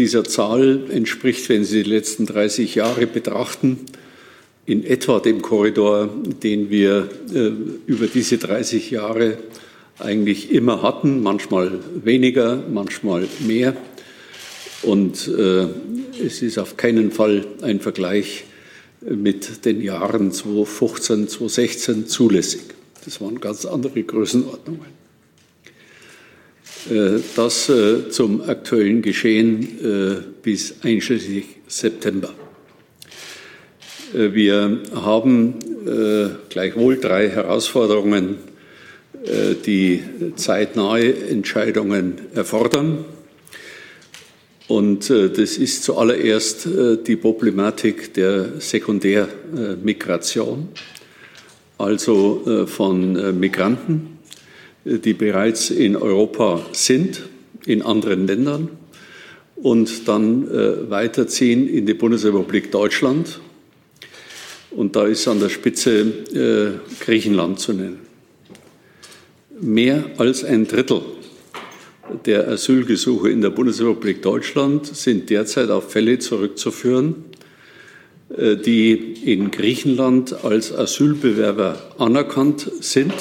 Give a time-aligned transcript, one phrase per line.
[0.00, 3.80] Dieser Zahl entspricht, wenn Sie die letzten 30 Jahre betrachten,
[4.64, 6.08] in etwa dem Korridor,
[6.40, 7.50] den wir äh,
[7.86, 9.38] über diese 30 Jahre
[9.98, 13.76] eigentlich immer hatten, manchmal weniger, manchmal mehr.
[14.82, 15.66] Und äh,
[16.24, 18.44] es ist auf keinen Fall ein Vergleich
[19.00, 22.62] mit den Jahren 2015, 2016 zulässig.
[23.04, 24.97] Das waren ganz andere Größenordnungen.
[26.90, 32.32] Äh, das äh, zum aktuellen Geschehen äh, bis einschließlich September.
[34.14, 35.54] Wir haben
[36.48, 38.36] gleichwohl drei Herausforderungen,
[39.66, 40.02] die
[40.34, 43.04] zeitnahe Entscheidungen erfordern.
[44.66, 46.66] Und das ist zuallererst
[47.06, 50.68] die Problematik der Sekundärmigration,
[51.76, 54.17] also von Migranten,
[54.88, 57.22] die bereits in Europa sind,
[57.66, 58.68] in anderen Ländern
[59.56, 63.40] und dann äh, weiterziehen in die Bundesrepublik Deutschland.
[64.70, 68.00] Und da ist an der Spitze äh, Griechenland zu nennen.
[69.60, 71.02] Mehr als ein Drittel
[72.24, 77.24] der Asylgesuche in der Bundesrepublik Deutschland sind derzeit auf Fälle zurückzuführen,
[78.34, 78.92] äh, die
[79.24, 83.12] in Griechenland als Asylbewerber anerkannt sind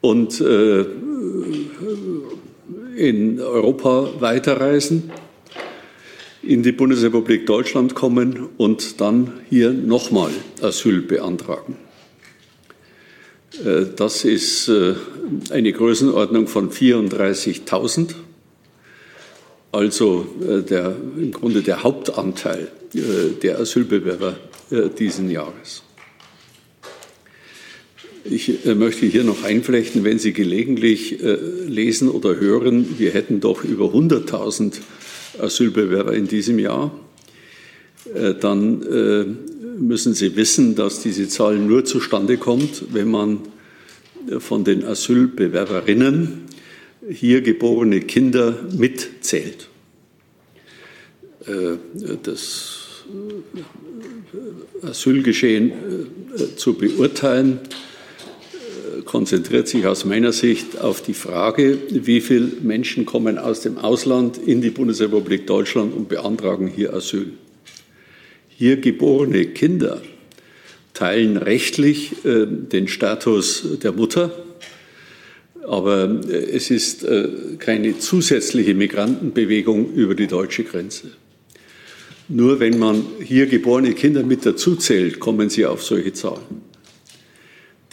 [0.00, 0.84] und äh,
[2.96, 5.10] in Europa weiterreisen,
[6.42, 10.30] in die Bundesrepublik Deutschland kommen und dann hier nochmal
[10.62, 11.76] Asyl beantragen.
[13.64, 14.94] Äh, das ist äh,
[15.50, 18.14] eine Größenordnung von 34.000,
[19.72, 22.68] also der, im Grunde der Hauptanteil
[23.42, 24.36] der Asylbewerber
[24.98, 25.82] diesen Jahres.
[28.28, 33.40] Ich äh, möchte hier noch einflechten, wenn Sie gelegentlich äh, lesen oder hören, wir hätten
[33.40, 34.80] doch über 100.000
[35.38, 36.98] Asylbewerber in diesem Jahr,
[38.14, 39.36] äh, dann
[39.78, 43.40] müssen Sie wissen, dass diese Zahl nur zustande kommt, wenn man
[44.38, 46.46] von den Asylbewerberinnen
[47.10, 49.68] hier geborene Kinder mitzählt.
[52.22, 53.04] Das
[54.82, 55.72] Asylgeschehen
[56.56, 57.60] zu beurteilen,
[59.06, 64.36] konzentriert sich aus meiner Sicht auf die Frage, wie viele Menschen kommen aus dem Ausland
[64.36, 67.32] in die Bundesrepublik Deutschland und beantragen hier Asyl.
[68.48, 70.02] Hier geborene Kinder
[70.92, 74.32] teilen rechtlich äh, den Status der Mutter,
[75.62, 77.28] aber äh, es ist äh,
[77.58, 81.12] keine zusätzliche Migrantenbewegung über die deutsche Grenze.
[82.28, 86.65] Nur wenn man hier geborene Kinder mit dazuzählt, kommen sie auf solche Zahlen.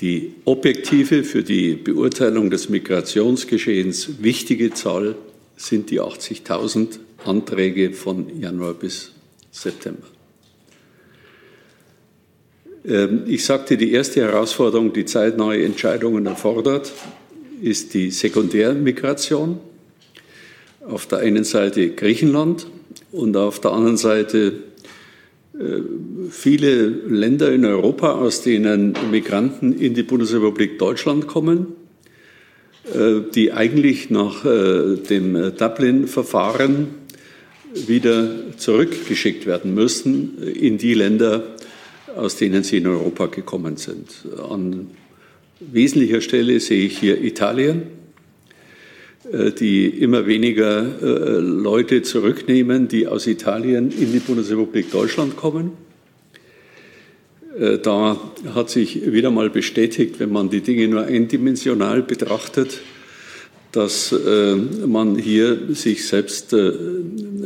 [0.04, 5.16] Die objektive für die Beurteilung des Migrationsgeschehens wichtige Zahl
[5.56, 9.14] sind die 80.000 Anträge von Januar bis
[9.50, 10.06] September.
[12.86, 16.92] Ähm, ich sagte, die erste Herausforderung, die zeitnahe Entscheidungen erfordert,
[17.62, 19.58] ist die Sekundärmigration.
[20.86, 22.68] Auf der einen Seite Griechenland
[23.14, 24.64] und auf der anderen Seite
[26.30, 31.68] viele Länder in Europa, aus denen Migranten in die Bundesrepublik Deutschland kommen,
[32.94, 36.88] äh, die eigentlich nach äh, dem Dublin-Verfahren
[37.74, 41.56] wieder zurückgeschickt werden müssen in die Länder,
[42.16, 44.10] aus denen sie in Europa gekommen sind.
[44.50, 44.92] An
[45.60, 48.03] wesentlicher Stelle sehe ich hier Italien
[49.32, 55.72] die immer weniger äh, Leute zurücknehmen, die aus Italien in die Bundesrepublik Deutschland kommen.
[57.58, 58.20] Äh, da
[58.54, 62.82] hat sich wieder mal bestätigt, wenn man die Dinge nur eindimensional betrachtet,
[63.72, 64.14] dass
[64.86, 66.56] man hier sich selbst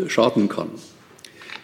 [0.07, 0.67] schaden kann.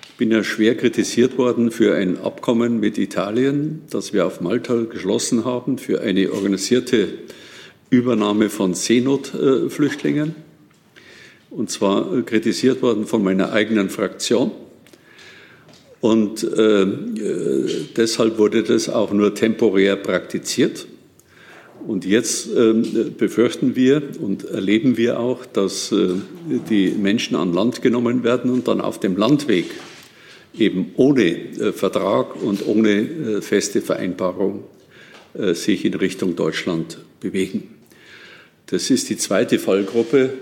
[0.07, 4.83] Ich bin ja schwer kritisiert worden für ein Abkommen mit Italien, das wir auf Malta
[4.83, 7.09] geschlossen haben, für eine organisierte
[7.93, 10.33] Übernahme von Seenotflüchtlingen.
[11.51, 14.51] Und zwar äh, kritisiert worden von meiner eigenen Fraktion.
[16.01, 20.87] Und äh, äh, deshalb wurde das auch nur temporär praktiziert.
[21.87, 22.73] Und jetzt äh,
[23.15, 26.15] befürchten wir und erleben wir auch, dass äh,
[26.69, 29.65] die Menschen an Land genommen werden und dann auf dem Landweg
[30.57, 34.63] eben ohne äh, Vertrag und ohne feste Vereinbarung
[35.35, 37.82] sich in Richtung Deutschland bewegen.
[38.73, 40.33] Das ist die zweite Fallgruppe,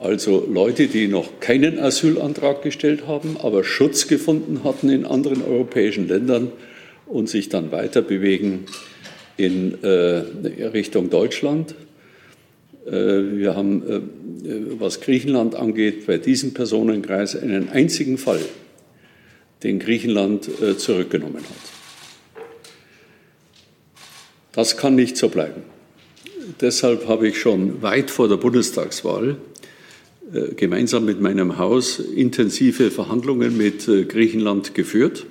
[0.00, 6.08] also Leute, die noch keinen Asylantrag gestellt haben, aber Schutz gefunden hatten in anderen europäischen
[6.08, 6.50] Ländern
[7.06, 8.64] und sich dann weiter bewegen
[9.36, 9.88] in äh,
[10.66, 11.76] Richtung Deutschland.
[12.84, 14.10] Wir haben,
[14.80, 18.40] was Griechenland angeht, bei diesem Personenkreis einen einzigen Fall,
[19.62, 22.42] den Griechenland zurückgenommen hat.
[24.50, 25.62] Das kann nicht so bleiben.
[26.58, 29.36] Deshalb habe ich schon weit vor der Bundestagswahl
[30.32, 35.26] äh, gemeinsam mit meinem Haus intensive Verhandlungen mit äh, Griechenland geführt,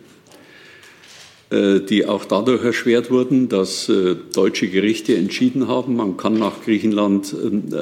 [1.50, 3.92] äh, die auch dadurch erschwert wurden, dass
[4.34, 7.36] deutsche Gerichte entschieden haben, man kann nach Griechenland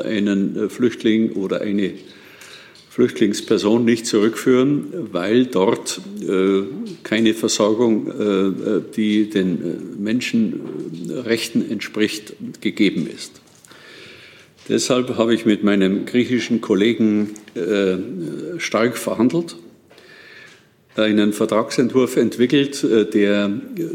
[0.05, 1.93] einen Flüchtling oder eine
[2.97, 6.01] Flüchtlingsperson nicht zurückführen, weil dort
[7.03, 8.11] keine Versorgung,
[8.95, 13.39] die den Menschenrechten entspricht, gegeben ist.
[14.69, 19.55] Deshalb habe ich mit meinem griechischen Kollegen äh, stark verhandelt,
[20.97, 23.49] einen Vertragsentwurf entwickelt, äh, der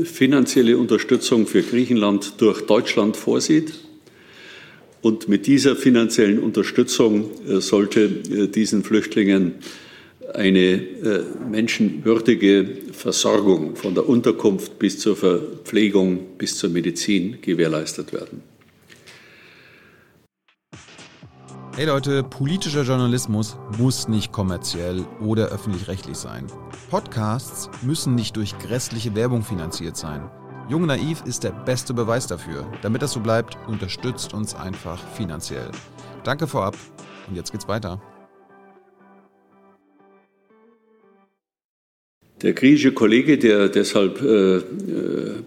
[0.04, 3.74] finanzielle Unterstützung für Griechenland durch Deutschland vorsieht.
[5.02, 8.08] Und mit dieser finanziellen Unterstützung äh, sollte
[8.48, 9.56] diesen Flüchtlingen
[10.34, 10.80] eine
[11.50, 18.40] menschenwürdige Versorgung von der Unterkunft bis zur Verpflegung bis zur Medizin gewährleistet werden.
[21.74, 26.46] Hey Leute, politischer Journalismus muss nicht kommerziell oder öffentlich-rechtlich sein.
[26.90, 30.30] Podcasts müssen nicht durch grässliche Werbung finanziert sein.
[30.72, 32.66] Jung Naiv ist der beste Beweis dafür.
[32.80, 35.70] Damit das so bleibt, unterstützt uns einfach finanziell.
[36.24, 36.74] Danke vorab
[37.28, 38.00] und jetzt geht's weiter.
[42.40, 44.62] Der griechische Kollege, der deshalb äh, äh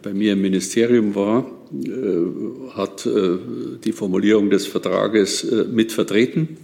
[0.04, 1.44] bei mir im Ministerium war,
[1.74, 3.40] äh, hat äh,
[3.84, 6.58] die Formulierung des Vertrages äh, mit vertreten,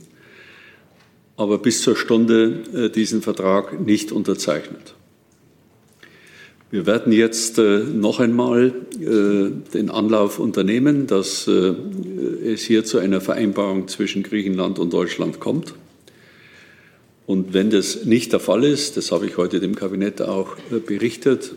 [1.36, 4.94] aber bis zur Stunde diesen Vertrag nicht unterzeichnet.
[6.71, 14.23] Wir werden jetzt noch einmal den Anlauf unternehmen, dass es hier zu einer Vereinbarung zwischen
[14.23, 15.73] Griechenland und Deutschland kommt.
[17.25, 21.56] Und wenn das nicht der Fall ist, das habe ich heute dem Kabinett auch berichtet,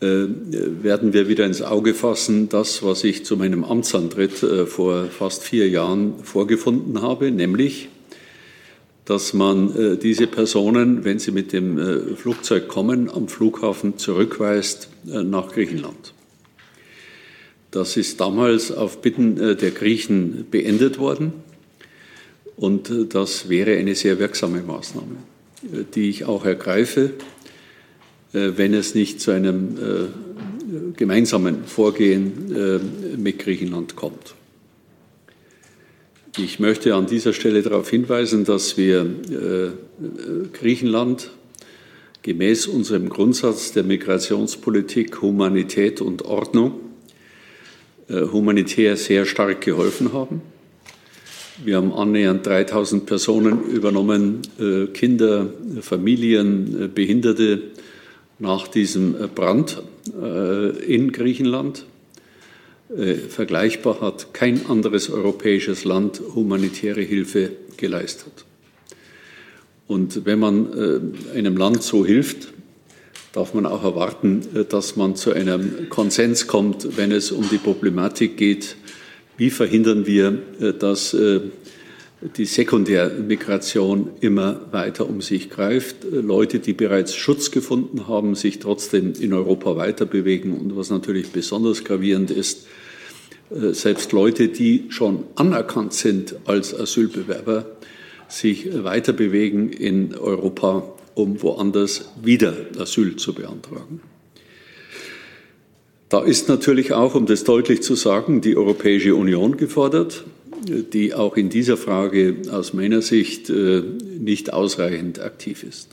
[0.00, 0.26] äh,
[0.82, 5.42] werden wir wieder ins Auge fassen, das, was ich zu meinem Amtsantritt äh, vor fast
[5.42, 7.88] vier Jahren vorgefunden habe, nämlich,
[9.06, 15.52] dass man äh, diese Personen, wenn sie mit dem Flugzeug kommen, am Flughafen zurückweist nach
[15.52, 16.12] Griechenland.
[17.70, 21.32] Das ist damals auf Bitten der Griechen beendet worden
[22.56, 25.16] und das wäre eine sehr wirksame Maßnahme,
[25.94, 27.12] die ich auch ergreife
[28.36, 34.34] äh, wenn es nicht zu einem äh, gemeinsamen Vorgehen äh, mit Griechenland kommt.
[36.38, 39.06] Ich möchte an dieser Stelle darauf hinweisen, dass wir
[40.52, 41.30] Griechenland
[42.22, 46.80] gemäß unserem Grundsatz der Migrationspolitik Humanität und Ordnung
[48.08, 50.42] humanitär sehr stark geholfen haben.
[51.64, 54.42] Wir haben annähernd 3000 Personen übernommen,
[54.92, 55.48] Kinder,
[55.80, 57.62] Familien, Behinderte,
[58.38, 59.82] nach diesem äh, Brand
[60.20, 61.86] äh, in Griechenland.
[62.94, 68.44] Äh, vergleichbar hat kein anderes europäisches Land humanitäre Hilfe geleistet.
[69.88, 72.48] Und wenn man einem Land so hilft,
[73.32, 78.36] darf man auch erwarten, dass man zu einem Konsens kommt, wenn es um die Problematik
[78.36, 78.76] geht,
[79.36, 80.42] wie verhindern wir,
[80.80, 81.14] dass
[82.20, 85.96] die Sekundärmigration immer weiter um sich greift.
[86.10, 90.56] Leute, die bereits Schutz gefunden haben, sich trotzdem in Europa weiter bewegen.
[90.56, 92.66] Und was natürlich besonders gravierend ist,
[93.50, 97.66] äh, selbst Leute, die schon anerkannt sind als Asylbewerber,
[98.28, 104.00] sich weiter bewegen in Europa, um woanders wieder Asyl zu beantragen.
[106.08, 110.24] Da ist natürlich auch, um das deutlich zu sagen, die Europäische Union gefordert
[110.64, 113.82] die auch in dieser Frage aus meiner Sicht äh,
[114.18, 115.88] nicht ausreichend aktiv ist.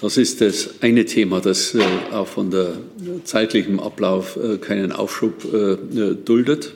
[0.00, 1.80] Das ist das eine Thema, das äh,
[2.12, 2.74] auch von der
[3.24, 5.46] zeitlichen Ablauf äh, keinen Aufschub
[6.24, 6.74] duldet,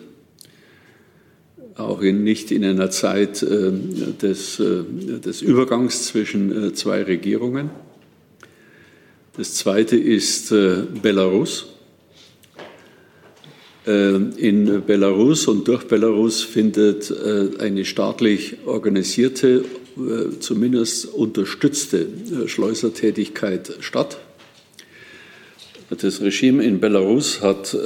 [1.76, 7.70] auch nicht in einer Zeit des, des Übergangs zwischen zwei Regierungen.
[9.36, 11.71] Das zweite ist Belarus.
[13.86, 19.64] Äh, in Belarus und durch Belarus findet äh, eine staatlich organisierte,
[19.96, 22.06] äh, zumindest unterstützte
[22.46, 24.18] Schleusertätigkeit statt.
[25.90, 27.76] Das Regime in Belarus hat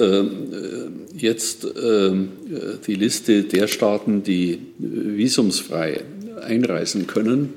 [1.12, 6.04] jetzt die Liste der Staaten, die visumsfrei
[6.40, 7.54] einreisen können,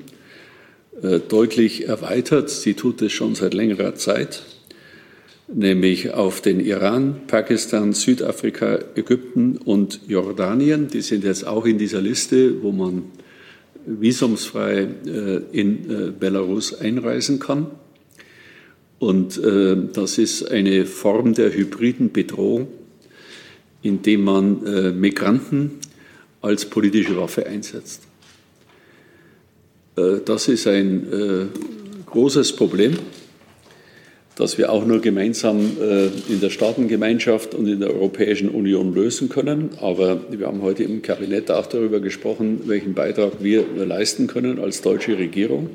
[1.28, 2.50] deutlich erweitert.
[2.50, 4.42] Sie tut es schon seit längerer Zeit.
[5.54, 10.88] Nämlich auf den Iran, Pakistan, Südafrika, Ägypten und Jordanien.
[10.88, 13.04] Die sind jetzt auch in dieser Liste, wo man
[13.86, 17.66] visumsfrei äh, in äh, Belarus einreisen kann.
[18.98, 22.68] Und äh, das ist eine Form der hybriden Bedrohung,
[23.82, 25.70] indem man Migranten
[26.42, 28.02] als politische Waffe einsetzt.
[29.96, 31.48] Das ist ein
[32.04, 32.92] großes Problem
[34.40, 39.28] das wir auch nur gemeinsam äh, in der Staatengemeinschaft und in der Europäischen Union lösen
[39.28, 39.68] können.
[39.82, 44.80] Aber wir haben heute im Kabinett auch darüber gesprochen, welchen Beitrag wir leisten können als
[44.80, 45.68] deutsche Regierung.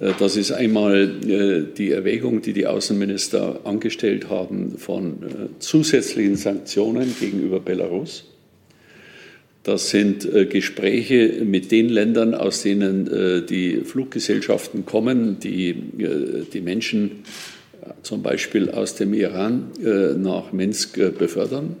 [0.00, 5.18] Äh, das ist einmal äh, die Erwägung, die die Außenminister angestellt haben von
[5.60, 8.29] zusätzlichen Sanktionen gegenüber Belarus.
[9.70, 16.44] Das sind äh, Gespräche mit den Ländern, aus denen äh, die Fluggesellschaften kommen, die äh,
[16.52, 17.22] die Menschen
[18.02, 19.70] zum Beispiel aus dem Iran
[20.18, 21.76] nach Minsk befördern.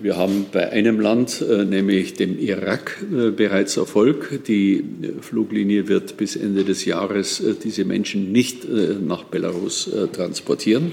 [0.00, 3.04] Wir haben bei einem Land, nämlich dem Irak,
[3.36, 4.44] bereits Erfolg.
[4.46, 4.84] Die
[5.20, 10.92] Fluglinie wird bis Ende des Jahres diese Menschen nicht nach Belarus transportieren.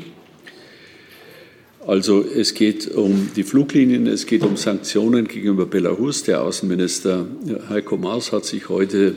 [1.88, 6.24] Also es geht um die Fluglinien, es geht um Sanktionen gegenüber Belarus.
[6.24, 7.28] Der Außenminister
[7.70, 9.14] Heiko Maas hat sich heute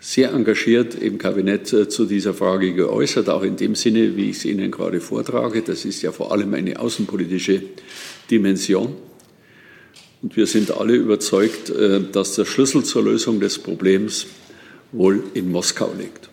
[0.00, 4.38] sehr engagiert im Kabinett äh, zu dieser Frage geäußert, auch in dem Sinne, wie ich
[4.38, 5.60] es Ihnen gerade vortrage.
[5.60, 7.62] Das ist ja vor allem eine außenpolitische
[8.30, 8.94] Dimension.
[10.22, 14.26] Und wir sind alle überzeugt, äh, dass der Schlüssel zur Lösung des Problems
[14.92, 16.31] wohl in Moskau liegt.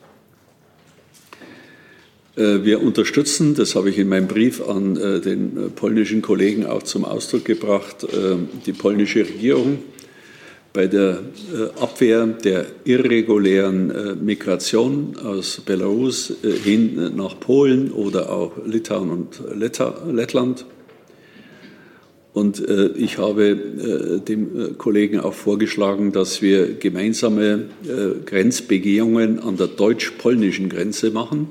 [2.40, 6.66] Äh, wir unterstützen, das habe ich in meinem Brief an äh, den äh, polnischen Kollegen
[6.66, 8.08] auch zum Ausdruck gebracht,
[8.66, 9.80] die polnische Regierung
[10.72, 11.24] bei der
[11.82, 20.66] Abwehr der irregulären Migration aus Belarus hin nach Polen oder auch Litauen und Lettland.
[22.34, 22.64] Und
[22.98, 23.56] ich habe
[24.28, 27.66] dem Kollegen auch vorgeschlagen, dass wir gemeinsame
[28.26, 31.50] Grenzbegehungen an der deutsch-polnischen Grenze machen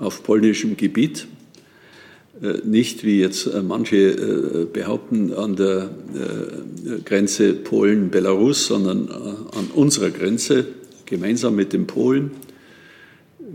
[0.00, 1.28] auf polnischem Gebiet,
[2.42, 5.90] äh, nicht wie jetzt äh, manche äh, behaupten an der
[7.04, 10.66] Grenze Polen-Belarus, sondern an unserer Grenze,
[11.06, 12.32] gemeinsam mit den Polen.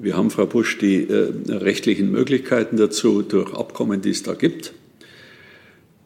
[0.01, 1.07] Wir haben, Frau Busch, die
[1.47, 4.73] rechtlichen Möglichkeiten dazu durch Abkommen, die es da gibt.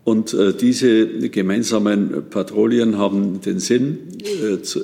[0.10, 4.84] Und äh, diese gemeinsamen Patrouillen haben den Sinn, äh, zu, äh,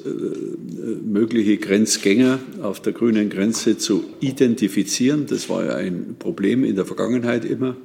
[1.03, 5.25] mögliche Grenzgänger auf der grünen Grenze zu identifizieren.
[5.27, 7.75] Das war ja ein Problem in der Vergangenheit immer.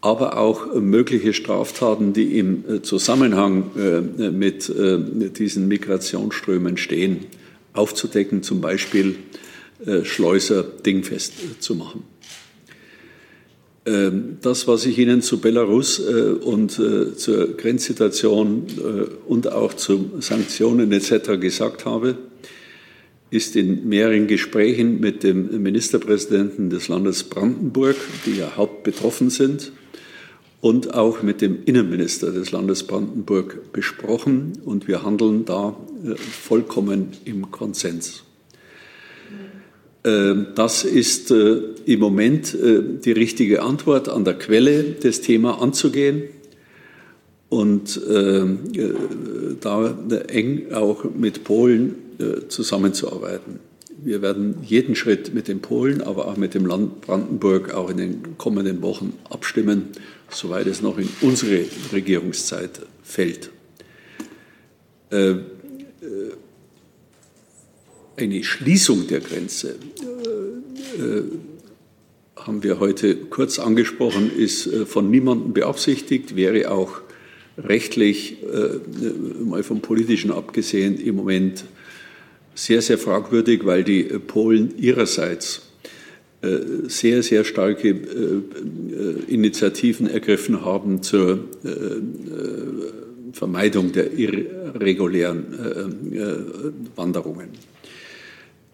[0.00, 7.26] Aber auch mögliche Straftaten, die im äh, Zusammenhang äh, mit äh, diesen Migrationsströmen stehen,
[7.74, 9.16] aufzudecken, zum Beispiel
[10.02, 12.04] Schleuser dingfest zu machen.
[13.86, 19.72] Ähm, das, was ich Ihnen zu Belarus äh, und äh, zur Grenzsituation äh, und auch
[19.72, 21.40] zu Sanktionen etc.
[21.40, 22.16] gesagt habe,
[23.30, 27.96] ist in mehreren Gesprächen mit dem Ministerpräsidenten des Landes Brandenburg,
[28.26, 29.72] die ja hauptbetroffen sind,
[30.60, 35.74] und auch mit dem Innenminister des Landes Brandenburg besprochen und wir handeln da
[36.42, 38.24] vollkommen im Konsens.
[40.02, 45.60] Ähm, das ist äh, im Moment äh, die richtige Antwort, an der Quelle das Thema
[45.60, 46.22] anzugehen
[47.50, 48.92] und ähm, äh,
[49.60, 49.94] da
[50.28, 51.94] eng auch mit Polen
[52.48, 53.60] zusammenzuarbeiten.
[54.04, 57.96] Wir werden jeden Schritt mit den Polen, aber auch mit dem Land Brandenburg auch in
[57.96, 59.84] den kommenden Wochen abstimmen,
[60.28, 61.64] soweit es noch in unsere
[61.94, 63.50] Regierungszeit fällt
[68.20, 69.76] eine Schließung der Grenze,
[70.98, 71.22] äh, äh,
[72.36, 77.00] haben wir heute kurz angesprochen, ist äh, von niemandem beaufsichtigt, wäre auch
[77.58, 78.38] rechtlich,
[79.44, 81.64] mal vom politischen abgesehen, im Moment
[82.54, 85.68] sehr, sehr fragwürdig, weil die Polen ihrerseits
[86.86, 88.00] sehr, sehr starke
[89.28, 91.44] Initiativen ergriffen haben zur
[93.32, 95.44] Vermeidung der irregulären
[96.96, 97.48] Wanderungen.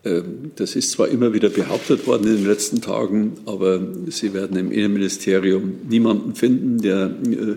[0.06, 4.56] Ähm, das ist zwar immer wieder behauptet worden in den letzten Tagen, aber Sie werden
[4.56, 7.56] im Innenministerium niemanden finden, der äh,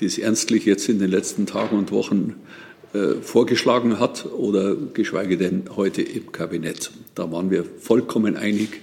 [0.00, 2.36] dies ernstlich jetzt in den letzten Tagen und Wochen
[2.92, 6.92] äh, vorgeschlagen hat oder geschweige denn heute im Kabinett.
[7.16, 8.80] Da waren wir vollkommen einig,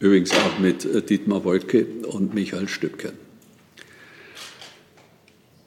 [0.00, 3.12] übrigens auch mit äh, Dietmar Wolke und Michael Stübke.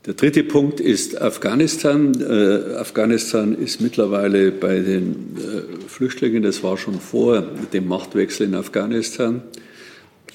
[0.06, 2.14] Der dritte Punkt ist Afghanistan.
[2.22, 7.42] Äh, Afghanistan ist mittlerweile bei den äh, Flüchtlingen, das war schon vor
[7.74, 9.42] dem Machtwechsel in Afghanistan,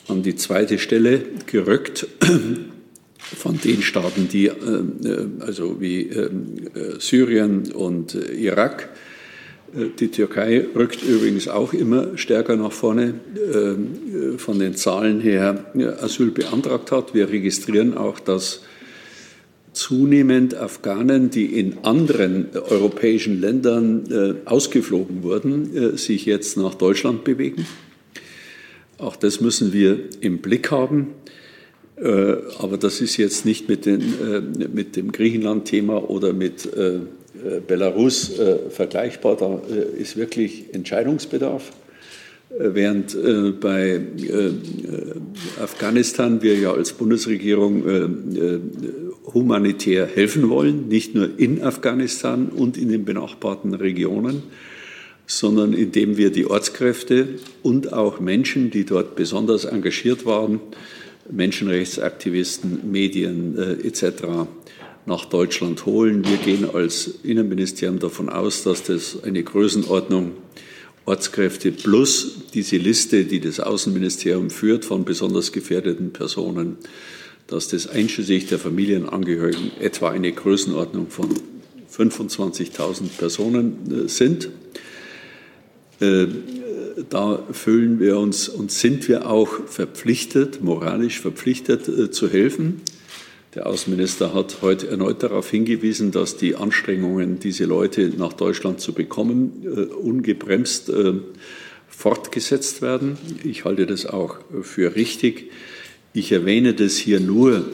[0.09, 2.09] an die zweite Stelle gerückt
[3.19, 6.31] von den Staaten, die äh, äh also wie äh,
[6.99, 8.89] Syrien und Irak.
[9.73, 13.15] Äh, die Türkei rückt übrigens auch immer stärker nach vorne
[14.37, 17.15] von den Zahlen her Asyl beantragt hat.
[17.15, 18.63] Wir registrieren auch, dass
[19.73, 27.25] zunehmend Afghanen, die in anderen europäischen Ländern äh, ausgeflogen wurden, äh, sich jetzt nach Deutschland
[27.25, 27.67] bewegen.
[28.99, 31.09] Auch das müssen wir im Blick haben.
[31.97, 36.97] Äh, aber das ist jetzt nicht mit, den, äh, mit dem Griechenland-Thema oder mit äh,
[36.97, 37.01] äh,
[37.67, 38.33] Belarus
[38.71, 39.37] vergleichbar.
[39.37, 39.63] Da
[39.99, 41.73] ist wirklich Entscheidungsbedarf.
[42.59, 44.51] Während äh, bei äh,
[45.63, 48.59] Afghanistan wir ja als Bundesregierung äh,
[49.27, 54.43] humanitär helfen wollen, nicht nur in Afghanistan und in den benachbarten Regionen,
[55.27, 57.29] sondern indem wir die Ortskräfte
[57.63, 60.61] und auch Menschen, die dort besonders engagiert waren,
[61.31, 64.49] Menschenrechtsaktivisten, Medien etc.,
[65.07, 66.25] nach Deutschland holen.
[66.27, 70.33] Wir gehen als Innenministerium davon aus, dass das eine Größenordnung
[71.07, 76.77] Ortskräfte plus diese Liste, die das Außenministerium führt von besonders gefährdeten Personen,
[77.51, 81.35] dass das einschließlich der Familienangehörigen etwa eine Größenordnung von
[81.93, 84.49] 25.000 Personen äh, sind.
[86.01, 86.27] Äh,
[87.09, 92.83] da fühlen wir uns und sind wir auch verpflichtet, moralisch verpflichtet äh, zu helfen.
[93.57, 98.93] Der Außenminister hat heute erneut darauf hingewiesen, dass die Anstrengungen, diese Leute nach Deutschland zu
[98.93, 99.67] bekommen,
[100.01, 100.89] ungebremst
[101.89, 103.19] fortgesetzt werden.
[103.43, 105.51] Ich halte das auch für richtig.
[106.13, 107.65] Ich erwähne das hier nur, äh,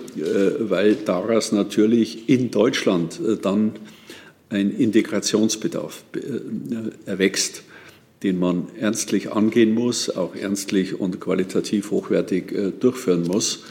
[0.61, 3.73] weil daraus natürlich in Deutschland dann
[4.49, 6.05] ein Integrationsbedarf
[7.05, 7.63] erwächst,
[8.23, 13.65] den man ernstlich angehen muss, auch ernstlich und qualitativ hochwertig durchführen muss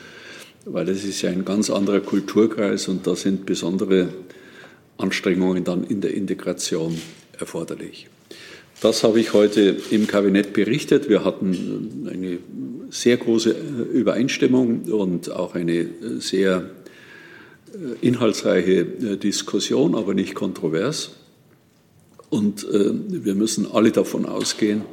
[0.65, 4.09] weil es ist ja ein ganz anderer Kulturkreis und da sind besondere
[4.97, 6.99] Anstrengungen dann in der Integration
[7.37, 8.07] erforderlich.
[8.81, 11.07] Das habe ich heute im Kabinett berichtet.
[11.07, 12.37] Wir hatten eine
[12.95, 13.51] sehr große
[13.93, 16.69] Übereinstimmung und auch eine sehr
[17.73, 21.11] äh, inhaltsreiche äh, Diskussion, aber nicht kontrovers.
[22.29, 24.83] Und äh, wir müssen alle davon ausgehen,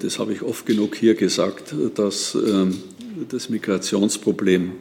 [0.00, 2.76] das habe ich oft genug hier gesagt, dass ähm,
[3.30, 4.72] das Migrationsproblem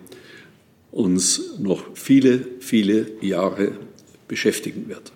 [0.91, 3.71] uns noch viele, viele Jahre
[4.27, 5.13] beschäftigen wird.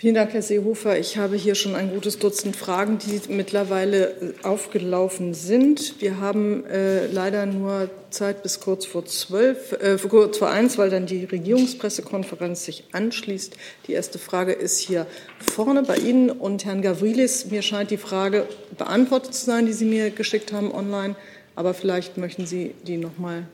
[0.00, 0.96] Vielen Dank, Herr Seehofer.
[0.96, 6.00] Ich habe hier schon ein gutes Dutzend Fragen, die mittlerweile äh, aufgelaufen sind.
[6.00, 10.90] Wir haben äh, leider nur Zeit bis kurz vor zwölf, äh, kurz vor eins, weil
[10.90, 13.56] dann die Regierungspressekonferenz sich anschließt.
[13.88, 15.04] Die erste Frage ist hier
[15.40, 17.46] vorne bei Ihnen und Herrn Gavrilis.
[17.46, 18.46] Mir scheint die Frage
[18.78, 21.16] beantwortet zu sein, die Sie mir geschickt haben online.
[21.56, 23.48] Aber vielleicht möchten Sie die noch mal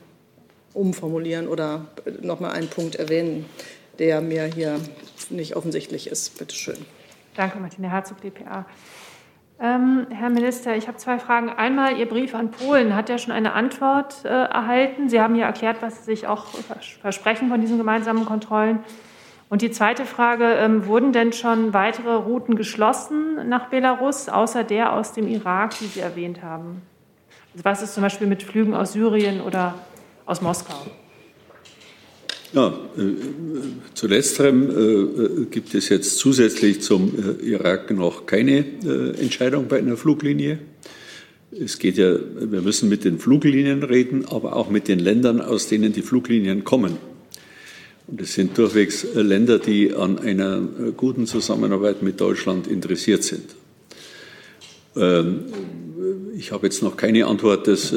[0.75, 1.87] umformulieren oder
[2.21, 3.45] noch mal einen Punkt erwähnen,
[3.99, 4.79] der mir hier
[5.29, 6.37] nicht offensichtlich ist.
[6.37, 6.77] Bitte schön.
[7.35, 8.65] Danke, Martina Herzog, dpa.
[9.57, 11.49] Ähm, Herr Minister, ich habe zwei Fragen.
[11.49, 15.07] Einmal, Ihr Brief an Polen hat ja schon eine Antwort äh, erhalten.
[15.09, 16.47] Sie haben ja erklärt, was Sie sich auch
[17.01, 18.79] versprechen von diesen gemeinsamen Kontrollen.
[19.49, 24.91] Und die zweite Frage, ähm, wurden denn schon weitere Routen geschlossen nach Belarus, außer der
[24.91, 26.81] aus dem Irak, die Sie erwähnt haben?
[27.53, 29.75] Also was ist zum Beispiel mit Flügen aus Syrien oder
[30.25, 30.75] aus Moskau?
[32.55, 33.01] Ja, äh,
[33.95, 39.67] zu letzterem äh, äh, gibt es jetzt zusätzlich zum äh, Irak noch keine äh, Entscheidung
[39.67, 40.59] bei einer Fluglinie.
[41.51, 45.67] Es geht ja, wir müssen mit den Fluglinien reden, aber auch mit den Ländern, aus
[45.67, 46.95] denen die Fluglinien kommen.
[48.07, 50.61] Und es sind durchwegs äh, Länder, die an einer
[50.95, 53.53] guten Zusammenarbeit mit Deutschland interessiert sind.
[54.95, 55.41] Ähm,
[56.37, 57.93] ich habe jetzt noch keine Antwort des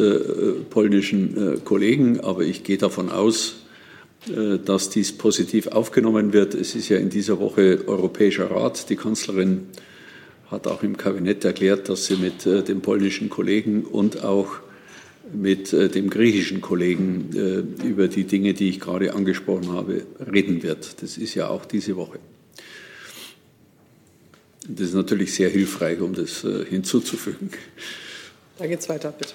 [0.71, 3.68] polnischen Kollegen, aber ich gehe davon aus,
[4.65, 6.55] dass dies positiv aufgenommen wird.
[6.55, 8.91] Es ist ja in dieser Woche Europäischer Rat.
[8.91, 9.69] Die Kanzlerin
[10.51, 14.61] hat auch im Kabinett erklärt, dass sie mit äh, dem polnischen Kollegen und auch
[15.33, 20.63] mit äh, dem griechischen Kollegen äh, über die Dinge, die ich gerade angesprochen habe, reden
[20.63, 21.03] wird.
[21.03, 22.19] Das ist ja auch diese Woche.
[24.67, 27.49] Das ist natürlich sehr hilfreich, um das hinzuzufügen.
[28.59, 29.33] Da geht's weiter, bitte.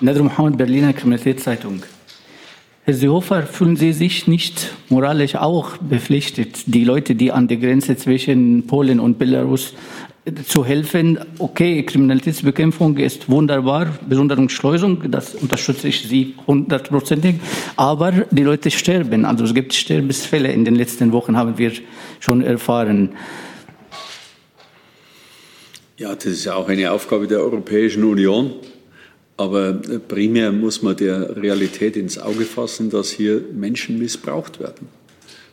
[0.00, 1.82] Nadr Mohammed, Berliner Kriminalitätszeitung.
[2.84, 7.96] Herr Seehofer, fühlen Sie sich nicht moralisch auch bepflichtet, die Leute, die an der Grenze
[7.96, 9.74] zwischen Polen und Belarus
[10.48, 11.16] zu helfen.
[11.38, 17.36] Okay, Kriminalitätsbekämpfung ist wunderbar, besondere Schleusung, das unterstütze ich Sie hundertprozentig.
[17.76, 19.26] Aber die Leute sterben.
[19.26, 21.70] Also es gibt Sterbesfälle in den letzten Wochen, haben wir
[22.18, 23.10] schon erfahren.
[25.98, 28.54] Ja, das ist auch eine Aufgabe der Europäischen Union.
[29.36, 29.72] Aber
[30.08, 34.88] primär muss man der Realität ins Auge fassen, dass hier Menschen missbraucht werden.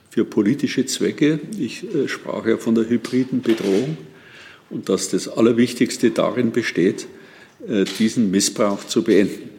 [0.10, 1.40] Für politische Zwecke.
[1.58, 3.98] Ich äh, sprach ja von der hybriden Bedrohung
[4.70, 7.08] und dass das Allerwichtigste darin besteht,
[7.68, 9.50] äh, diesen Missbrauch zu beenden.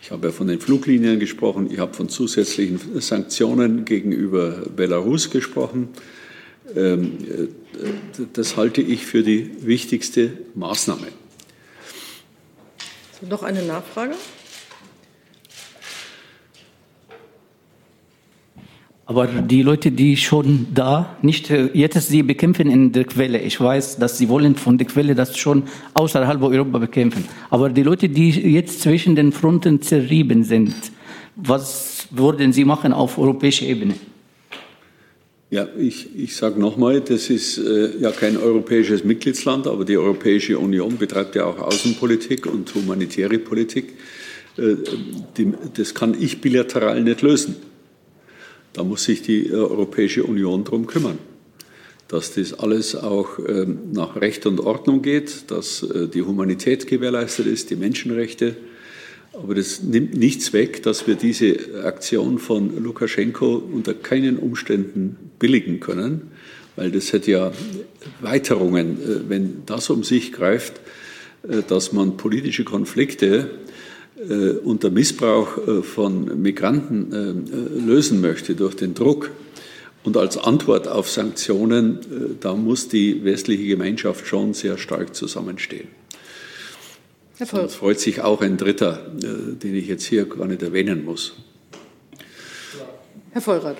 [0.00, 5.90] Ich habe ja von den Fluglinien gesprochen, ich habe von zusätzlichen Sanktionen gegenüber Belarus gesprochen.
[6.74, 11.06] Ähm, äh, das halte ich für die wichtigste Maßnahme.
[13.28, 14.14] Noch eine Nachfrage?
[19.06, 23.38] Aber die Leute, die schon da, nicht äh, jetzt sie bekämpfen in der Quelle.
[23.40, 27.28] Ich weiß, dass sie wollen von der Quelle das schon außerhalb Europa bekämpfen.
[27.50, 30.74] Aber die Leute, die jetzt zwischen den Fronten zerrieben sind,
[31.36, 33.94] was würden sie machen auf europäischer Ebene?
[35.52, 40.58] Ja, ich, ich sage nochmal, das ist äh, ja kein europäisches Mitgliedsland, aber die Europäische
[40.58, 43.92] Union betreibt ja auch Außenpolitik und humanitäre Politik.
[44.56, 44.76] Äh,
[45.36, 47.56] die, das kann ich bilateral nicht lösen.
[48.72, 51.18] Da muss sich die äh, Europäische Union darum kümmern,
[52.08, 57.44] dass das alles auch ähm, nach Recht und Ordnung geht, dass äh, die Humanität gewährleistet
[57.46, 58.56] ist, die Menschenrechte.
[59.32, 65.80] Aber das nimmt nichts weg, dass wir diese Aktion von Lukaschenko unter keinen Umständen billigen
[65.80, 66.30] können,
[66.76, 67.52] weil das hätte ja
[68.20, 70.80] Weiterungen, äh, wenn das um sich greift,
[71.66, 73.50] dass man politische Konflikte
[74.28, 79.30] äh, unter Missbrauch äh, von Migranten äh, lösen möchte durch den Druck
[80.04, 86.01] und als Antwort auf Sanktionen, da muss die westliche Gemeinschaft schon sehr stark zusammenstehen.
[87.42, 91.34] Herr Sonst freut sich auch ein Dritter, den ich jetzt hier gar nicht erwähnen muss.
[93.32, 93.78] Herr Vollrath.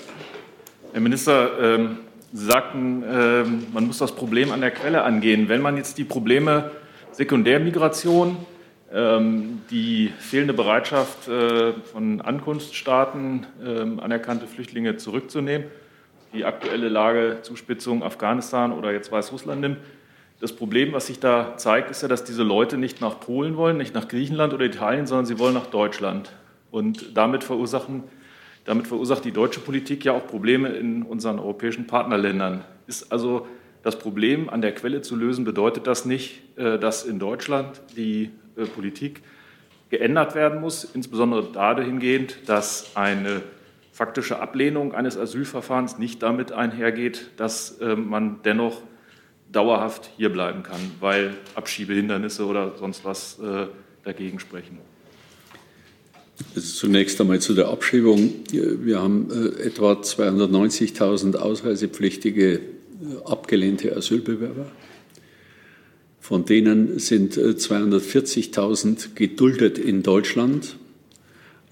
[0.92, 1.98] Herr Minister, ähm,
[2.32, 5.48] Sie sagten, ähm, man muss das Problem an der Quelle angehen.
[5.48, 6.72] Wenn man jetzt die Probleme
[7.12, 8.36] Sekundärmigration,
[8.92, 13.46] ähm, die fehlende Bereitschaft äh, von Ankunftsstaaten,
[14.00, 15.68] anerkannte Flüchtlinge zurückzunehmen,
[16.34, 19.76] die aktuelle Lage, Zuspitzung Afghanistan oder jetzt Weißrussland nimmt.
[20.42, 23.76] Das Problem, was sich da zeigt, ist ja, dass diese Leute nicht nach Polen wollen,
[23.76, 26.32] nicht nach Griechenland oder Italien, sondern sie wollen nach Deutschland.
[26.72, 28.02] Und damit, verursachen,
[28.64, 32.64] damit verursacht die deutsche Politik ja auch Probleme in unseren europäischen Partnerländern.
[32.88, 33.46] Ist also
[33.84, 38.30] das Problem an der Quelle zu lösen, bedeutet das nicht, äh, dass in Deutschland die
[38.56, 39.22] äh, Politik
[39.90, 43.42] geändert werden muss, insbesondere dahingehend, dass eine
[43.92, 48.82] faktische Ablehnung eines Asylverfahrens nicht damit einhergeht, dass äh, man dennoch
[49.52, 53.66] dauerhaft hierbleiben kann, weil Abschiebehindernisse oder sonst was äh,
[54.04, 54.78] dagegen sprechen.
[56.56, 58.32] Zunächst einmal zu der Abschiebung.
[58.50, 62.60] Wir haben etwa 290.000 ausreisepflichtige
[63.24, 64.66] abgelehnte Asylbewerber.
[66.20, 70.76] Von denen sind 240.000 äh, geduldet in Deutschland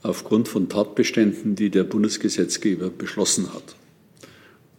[0.02, 3.76] aufgrund von Tatbeständen, die der Bundesgesetzgeber beschlossen hat.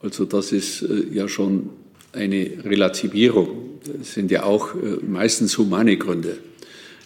[0.02, 1.70] Also das ist äh, ja schon
[2.14, 3.80] eine Relativierung.
[4.00, 6.38] Das sind ja auch äh, meistens humane Gründe,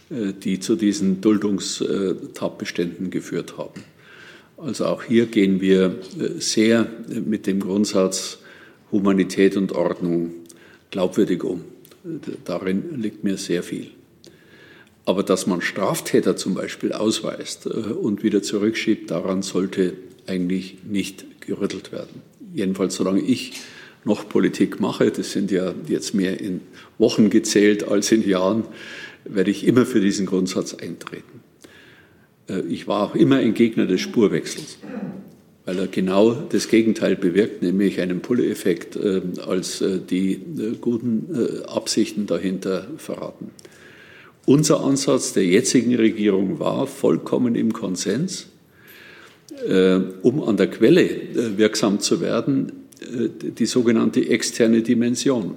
[0.08, 3.84] die zu diesen Duldungstatbeständen geführt haben.
[4.56, 5.96] Also auch hier gehen wir
[6.38, 6.88] sehr
[7.26, 8.38] mit dem Grundsatz
[8.91, 10.32] Humanität und Ordnung
[10.91, 11.63] glaubwürdig um.
[12.46, 13.89] Darin liegt mir sehr viel.
[15.06, 19.94] Aber dass man Straftäter zum Beispiel ausweist äh, und wieder zurückschiebt, daran sollte
[20.28, 22.22] eigentlich nicht gerüttelt werden.
[22.54, 23.54] Jedenfalls solange ich
[24.06, 26.62] noch Politik mache, das sind ja jetzt mehr in
[26.98, 28.63] Wochen gezählt als in Jahren,
[29.26, 31.41] werde ich immer für diesen Grundsatz eintreten.
[32.48, 34.78] Äh, ich war auch immer ein Gegner des Spurwechsels
[35.68, 40.39] weil er genau das Gegenteil bewirkt, nämlich einen Pulle-Effekt, äh, als äh, die
[40.80, 43.50] guten Absichten dahinter verraten.
[44.46, 48.46] Unser Ansatz der jetzigen Regierung war vollkommen im Konsens,
[50.22, 51.10] um an der Quelle
[51.58, 52.72] wirksam zu werden,
[53.06, 55.56] die sogenannte externe Dimension.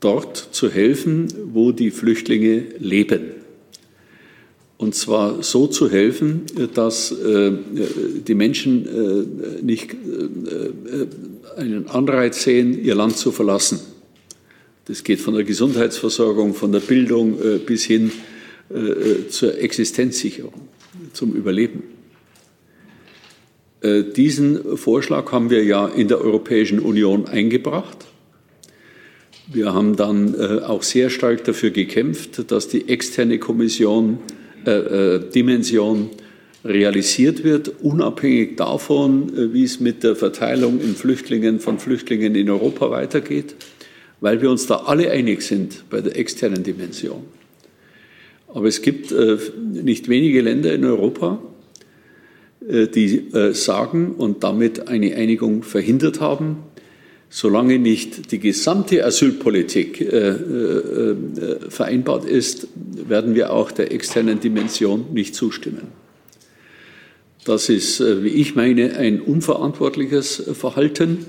[0.00, 3.38] Dort zu helfen, wo die Flüchtlinge leben
[4.78, 7.50] und zwar so zu helfen, dass äh,
[8.26, 13.80] die Menschen äh, nicht äh, einen Anreiz sehen, ihr Land zu verlassen.
[14.84, 17.36] Das geht von der Gesundheitsversorgung, von der Bildung
[17.66, 18.10] bis hin
[19.28, 20.54] zur Existenzsicherung,
[21.12, 21.82] zum Überleben.
[23.80, 28.08] Diesen Vorschlag haben wir ja in der Europäischen Union eingebracht.
[29.50, 34.18] Wir haben dann äh, auch sehr stark dafür gekämpft, dass die externe Kommission,
[34.66, 36.10] äh, äh, Dimension
[36.64, 42.50] realisiert wird, unabhängig davon, äh, wie es mit der Verteilung in Flüchtlingen von Flüchtlingen in
[42.50, 43.54] Europa weitergeht,
[44.20, 47.22] weil wir uns da alle einig sind bei der externen Dimension.
[48.48, 49.38] Aber es gibt äh,
[49.72, 51.57] nicht wenige Länder in Europa, äh,
[52.60, 56.58] die sagen und damit eine Einigung verhindert haben,
[57.30, 59.98] solange nicht die gesamte Asylpolitik
[61.68, 65.88] vereinbart ist, werden wir auch der externen Dimension nicht zustimmen.
[67.48, 71.24] Das ist, äh, wie ich meine, ein unverantwortliches Verhalten.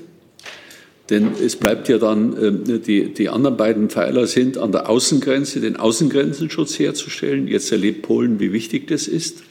[1.10, 5.62] Denn es bleibt ja dann, ähm, die, die anderen beiden Pfeiler sind an der Außengrenze,
[5.62, 7.48] den Außengrenzenschutz herzustellen.
[7.48, 9.44] Jetzt erlebt Polen, wie wichtig das ist.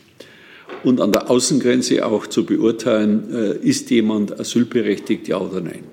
[0.84, 5.84] Und an der Außengrenze auch zu beurteilen, äh, ist jemand asylberechtigt, ja oder nein.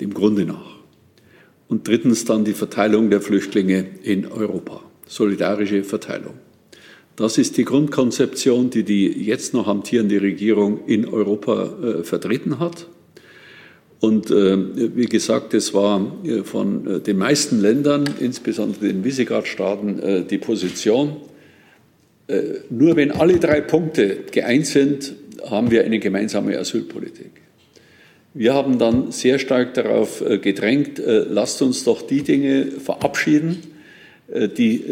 [0.00, 0.76] Dem Grunde nach.
[1.68, 4.82] Und drittens dann die Verteilung der Flüchtlinge in Europa.
[5.06, 6.34] Solidarische Verteilung.
[7.16, 12.88] Das ist die Grundkonzeption, die die jetzt noch amtierende Regierung in Europa äh, vertreten hat.
[14.00, 19.98] Und äh, wie gesagt, es war äh, von äh, den meisten Ländern, insbesondere den Visegrad-Staaten,
[19.98, 21.16] äh, die Position,
[22.70, 25.14] nur wenn alle drei Punkte geeint sind,
[25.48, 27.30] haben wir eine gemeinsame Asylpolitik.
[28.34, 33.62] Wir haben dann sehr stark darauf gedrängt, lasst uns doch die Dinge verabschieden,
[34.28, 34.84] die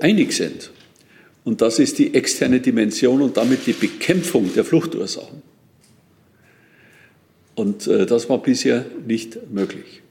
[0.00, 0.70] einig sind.
[1.44, 5.42] Und das ist die externe Dimension und damit die Bekämpfung der Fluchtursachen.
[7.54, 10.02] Und äh, das war bisher nicht möglich.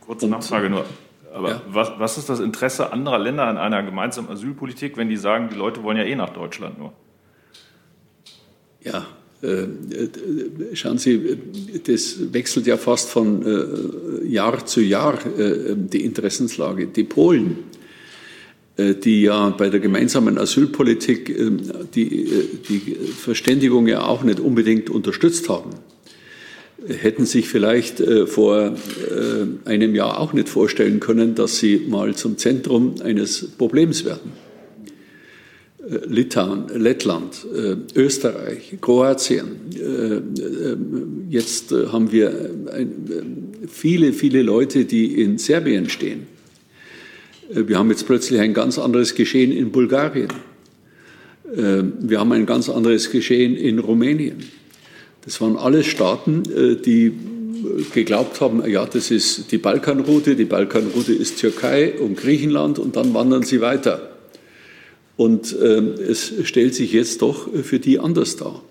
[0.00, 0.86] Kurze Nachfrage nur.
[1.32, 1.62] Aber ja.
[1.68, 5.56] was, was, ist das Interesse anderer Länder an einer gemeinsamen Asylpolitik, wenn die sagen, die
[5.56, 6.92] Leute wollen ja eh nach Deutschland nur?
[8.82, 9.06] Ja,
[9.42, 9.66] äh,
[10.74, 11.38] schauen Sie,
[11.86, 16.88] das wechselt ja fast von äh, Jahr zu Jahr, äh, die Interessenslage.
[16.88, 17.58] Die Polen
[18.80, 21.50] äh, die ja bei der gemeinsamen Asylpolitik äh,
[21.94, 25.70] die, äh, die Verständigung ja auch nicht unbedingt unterstützt haben,
[26.86, 28.74] hätten sich vielleicht vor
[29.64, 34.32] einem Jahr auch nicht vorstellen können, dass sie mal zum Zentrum eines Problems werden.
[36.06, 37.46] Litauen, Lettland,
[37.94, 39.56] Österreich, Kroatien.
[41.28, 42.50] Jetzt haben wir
[43.68, 46.26] viele, viele Leute, die in Serbien stehen
[47.54, 50.28] äh, wir haben jetzt plötzlich ein ganz anderes Geschehen in Bulgarien.
[51.54, 54.38] Äh, wir haben ein ganz anderes Geschehen in Rumänien.
[55.24, 57.12] Das waren alles Staaten, äh, die
[57.92, 63.12] geglaubt haben, ja, das ist die Balkanroute, die Balkanroute ist Türkei und Griechenland und dann
[63.12, 64.16] wandern sie weiter.
[65.18, 68.62] Und es stellt sich jetzt doch für die anders dar.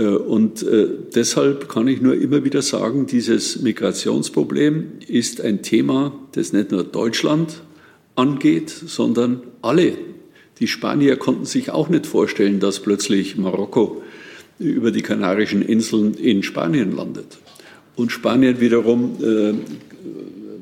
[0.00, 6.12] Äh, und äh, deshalb kann ich nur immer wieder sagen, dieses Migrationsproblem ist ein Thema,
[6.32, 7.62] das nicht nur Deutschland
[8.16, 9.92] angeht, sondern alle.
[10.58, 14.02] Die Spanier konnten sich auch nicht vorstellen, dass plötzlich Marokko
[14.60, 17.38] über die Kanarischen Inseln in Spanien landet.
[17.96, 19.54] Und Spanien wiederum äh,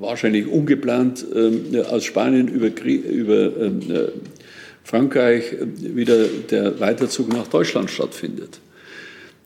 [0.01, 4.13] wahrscheinlich ungeplant äh, aus Spanien über, über äh,
[4.85, 8.61] Frankreich wieder der Weiterzug nach Deutschland stattfindet.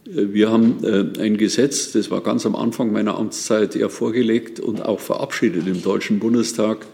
[0.05, 4.85] Wir haben äh, ein Gesetz, das war ganz am Anfang meiner Amtszeit ja vorgelegt und
[4.85, 6.87] auch verabschiedet im Deutschen Bundestag,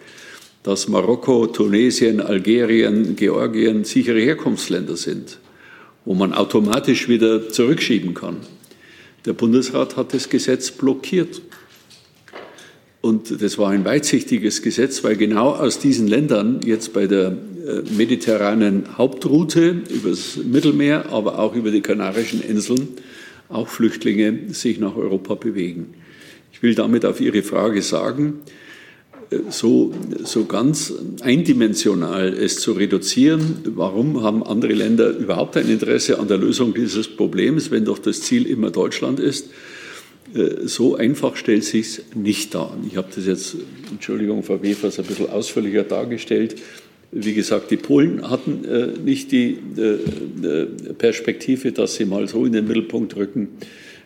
[0.63, 5.39] dass Marokko, Tunesien, Algerien, Georgien sichere Herkunftsländer sind,
[6.09, 8.39] wo man automatisch wieder zurückschieben kann.
[9.27, 11.43] Der Bundesrat hat das Gesetz blockiert.
[13.03, 17.27] Und das war ein weitsichtiges Gesetz, weil genau aus diesen Ländern jetzt bei der
[17.67, 22.89] äh, mediterranen Hauptroute übers Mittelmeer, aber auch über die Kanarischen Inseln
[23.51, 25.93] auch Flüchtlinge sich nach Europa bewegen.
[26.55, 28.41] Ich will damit auf Ihre Frage sagen,
[29.51, 29.93] so,
[30.25, 36.39] so ganz eindimensional es zu reduzieren, warum haben andere Länder überhaupt ein Interesse an der
[36.39, 39.51] Lösung dieses Problems, wenn doch das Ziel immer Deutschland ist?
[40.35, 42.77] Äh, so einfach stellt sich nicht dar.
[42.89, 43.57] Ich habe das jetzt,
[43.91, 46.57] Entschuldigung, Frau Wefers, ein bisschen ausführlicher dargestellt.
[47.11, 52.53] Wie gesagt, die Polen hatten äh, nicht die äh, Perspektive, dass sie mal so in
[52.53, 53.49] den Mittelpunkt rücken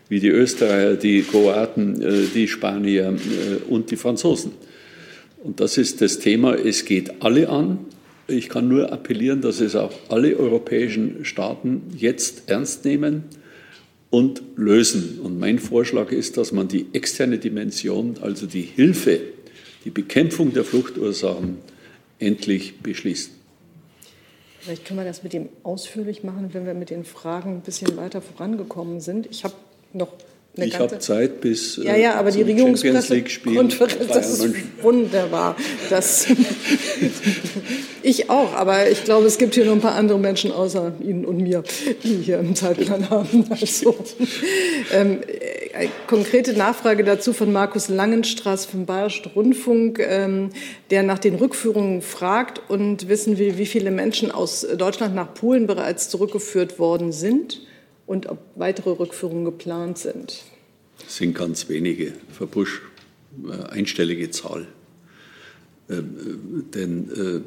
[0.08, 3.16] wie die Österreicher, die Kroaten, die Spanier
[3.70, 4.52] und die Franzosen.
[5.42, 7.78] Und das ist das Thema, es geht alle an.
[8.28, 13.24] Ich kann nur appellieren, dass es auch alle europäischen Staaten jetzt ernst nehmen
[14.10, 15.18] und lösen.
[15.20, 19.20] Und mein Vorschlag ist, dass man die externe Dimension, also die Hilfe,
[19.84, 21.58] die Bekämpfung der Fluchtursachen
[22.18, 23.32] endlich beschließt.
[24.60, 27.96] Vielleicht können wir das mit dem ausführlich machen, wenn wir mit den Fragen ein bisschen
[27.96, 29.26] weiter vorangekommen sind.
[29.26, 29.54] Ich habe
[29.92, 30.12] noch
[30.54, 31.76] ich habe Zeit bis.
[31.76, 35.56] Ja, ja, aber die Regierungspressekonferenz, das ist wunderbar.
[35.88, 36.26] Das
[38.02, 41.24] ich auch, aber ich glaube, es gibt hier noch ein paar andere Menschen außer Ihnen
[41.24, 41.62] und mir,
[42.04, 43.46] die hier einen Zeitplan haben.
[43.62, 43.96] Also,
[44.92, 50.50] ähm, äh, konkrete Nachfrage dazu von Markus Langenstraß vom Bayerischen Rundfunk, ähm,
[50.90, 55.66] der nach den Rückführungen fragt und wissen will, wie viele Menschen aus Deutschland nach Polen
[55.66, 57.60] bereits zurückgeführt worden sind
[58.06, 60.42] und ob weitere Rückführungen geplant sind.
[61.04, 62.82] Das sind ganz wenige, Frau Busch,
[63.48, 64.66] äh, einstellige Zahl.
[65.90, 67.40] Ähm, äh, denn äh,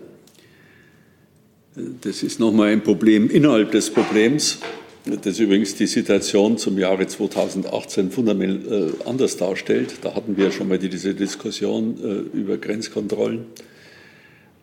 [2.01, 4.59] das ist nochmal ein Problem innerhalb des Problems,
[5.05, 9.95] das übrigens die Situation zum Jahre 2018 fundamental äh, anders darstellt.
[10.01, 13.45] Da hatten wir schon mal diese Diskussion äh, über Grenzkontrollen,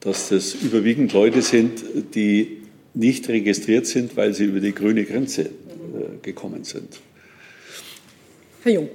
[0.00, 1.82] dass das überwiegend Leute sind,
[2.14, 2.62] die
[2.94, 5.48] nicht registriert sind, weil sie über die grüne Grenze äh,
[6.22, 7.00] gekommen sind.
[8.62, 8.88] Herr Jung.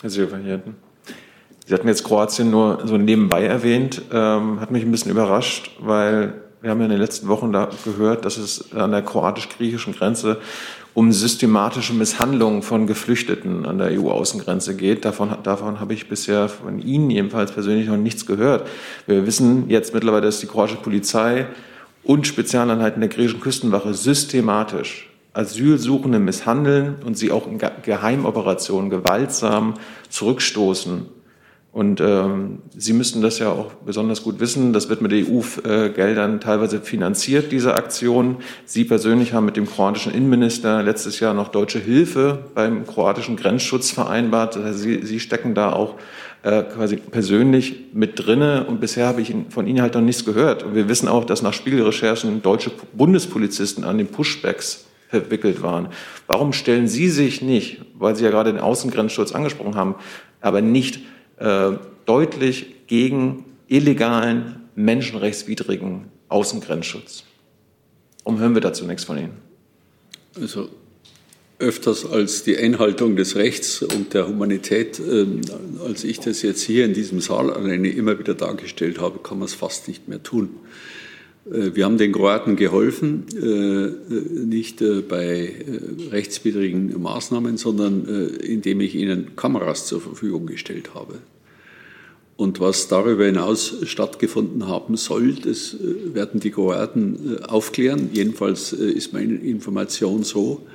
[0.00, 0.74] Herr Silverhirten.
[1.66, 6.34] Sie hatten jetzt Kroatien nur so nebenbei erwähnt, ähm, hat mich ein bisschen überrascht, weil
[6.62, 10.38] wir haben ja in den letzten Wochen da gehört, dass es an der kroatisch-griechischen Grenze
[10.94, 15.04] um systematische Misshandlungen von Geflüchteten an der EU-Außengrenze geht.
[15.04, 18.66] Davon, davon habe ich bisher von Ihnen jedenfalls persönlich noch nichts gehört.
[19.06, 21.46] Wir wissen jetzt mittlerweile, dass die kroatische Polizei
[22.02, 29.74] und Spezialeinheiten der griechischen Küstenwache systematisch Asylsuchende misshandeln und sie auch in Geheimoperationen gewaltsam
[30.08, 31.16] zurückstoßen.
[31.76, 34.72] Und ähm, Sie müssten das ja auch besonders gut wissen.
[34.72, 38.36] Das wird mit EU-Geldern teilweise finanziert, diese Aktion.
[38.64, 43.90] Sie persönlich haben mit dem kroatischen Innenminister letztes Jahr noch deutsche Hilfe beim kroatischen Grenzschutz
[43.90, 44.56] vereinbart.
[44.56, 45.96] Also Sie, Sie stecken da auch
[46.44, 48.64] äh, quasi persönlich mit drinne.
[48.64, 50.62] Und bisher habe ich von Ihnen halt noch nichts gehört.
[50.62, 55.88] Und wir wissen auch, dass nach Spiegelrecherchen deutsche Bundespolizisten an den Pushbacks verwickelt waren.
[56.26, 59.94] Warum stellen Sie sich nicht, weil Sie ja gerade den Außengrenzschutz angesprochen haben,
[60.40, 61.00] aber nicht
[61.38, 61.72] äh,
[62.06, 67.24] deutlich gegen illegalen, menschenrechtswidrigen Außengrenzschutz.
[68.24, 69.38] Warum hören wir dazu nichts von Ihnen?
[70.38, 70.68] Also
[71.58, 75.26] öfters als die Einhaltung des Rechts und der Humanität, äh,
[75.86, 79.46] als ich das jetzt hier in diesem Saal alleine immer wieder dargestellt habe, kann man
[79.46, 80.50] es fast nicht mehr tun.
[81.50, 85.54] Äh, wir haben den Kroaten geholfen, äh, nicht äh, bei
[86.10, 91.14] rechtswidrigen Maßnahmen, sondern indem ich ihnen Kameras zur Verfügung gestellt habe.
[92.36, 98.10] Und was darüber hinaus stattgefunden haben soll, das werden die Kroaten aufklären.
[98.12, 100.66] Jedenfalls ist meine Information so,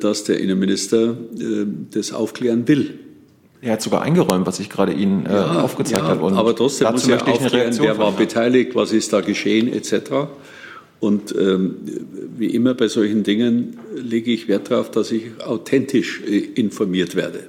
[0.00, 1.16] dass der Innenminister
[1.90, 2.94] das aufklären will.
[3.60, 6.24] Er hat sogar eingeräumt, was ich gerade Ihnen äh, ja, aufgezeigt ja, habe.
[6.24, 10.28] Und aber trotzdem muss er aufklären, wer war beteiligt, was ist da geschehen, etc.
[11.00, 11.76] Und ähm,
[12.36, 17.48] wie immer bei solchen Dingen lege ich Wert darauf, dass ich authentisch äh, informiert werde.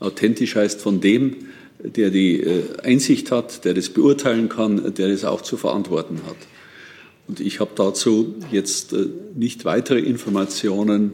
[0.00, 1.36] Authentisch heißt von dem,
[1.78, 6.36] der die äh, Einsicht hat, der das beurteilen kann, der das auch zu verantworten hat.
[7.26, 11.12] Und ich habe dazu jetzt äh, nicht weitere Informationen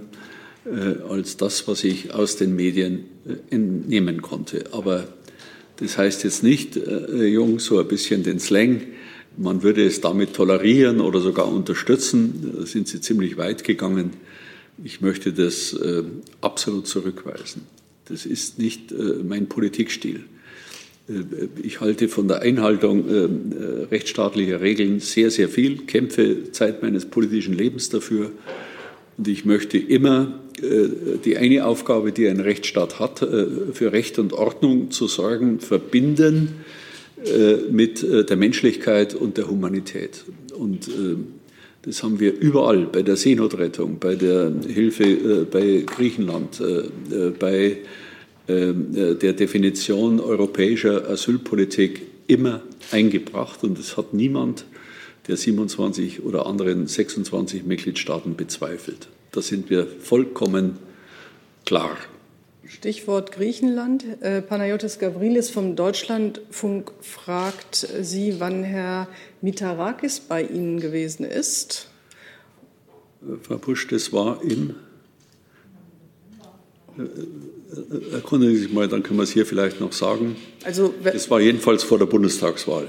[0.65, 3.05] äh, als das, was ich aus den Medien
[3.51, 4.65] entnehmen konnte.
[4.73, 5.09] Aber
[5.77, 8.83] das heißt jetzt nicht, äh, Jung, so ein bisschen den Slang,
[9.37, 12.53] man würde es damit tolerieren oder sogar unterstützen.
[12.57, 14.13] Da sind Sie ziemlich weit gegangen.
[14.83, 16.03] Ich möchte das äh,
[16.41, 17.63] absolut zurückweisen.
[18.07, 20.25] Das ist nicht äh, mein Politikstil.
[21.09, 21.13] Äh,
[21.63, 23.09] ich halte von der Einhaltung
[23.91, 28.31] rechtsstaatlicher Regeln sehr, sehr viel, kämpfe Zeit meines politischen Lebens dafür.
[29.17, 34.19] Und ich möchte immer äh, die eine Aufgabe, die ein Rechtsstaat hat, äh, für Recht
[34.19, 36.65] und Ordnung zu sorgen, verbinden
[37.25, 40.25] äh, mit der Menschlichkeit und der Humanität.
[40.59, 40.91] Und
[41.83, 46.63] das haben wir überall, bei der Seenotrettung, bei der Hilfe bei Griechenland,
[47.39, 47.79] bei
[48.47, 53.65] der Definition europäischer Asylpolitik immer eingebracht.
[53.65, 54.65] Und es hat niemand
[55.29, 59.09] der 27 oder anderen 26 Mitgliedstaaten bezweifelt.
[59.33, 60.79] Da sind wir vollkommen
[61.65, 61.97] klar.
[62.67, 64.05] Stichwort Griechenland.
[64.21, 69.09] Äh, Panayotis Gavrilis vom Deutschlandfunk fragt Sie, wann Herr
[69.43, 71.89] Mitarakis bei Ihnen gewesen ist.
[73.43, 74.75] Frau Busch, das war im.
[76.99, 80.37] Äh, äh, erkundigen Sie sich mal, dann können wir es hier vielleicht noch sagen.
[80.65, 82.87] Also, das war jedenfalls vor der Bundestagswahl.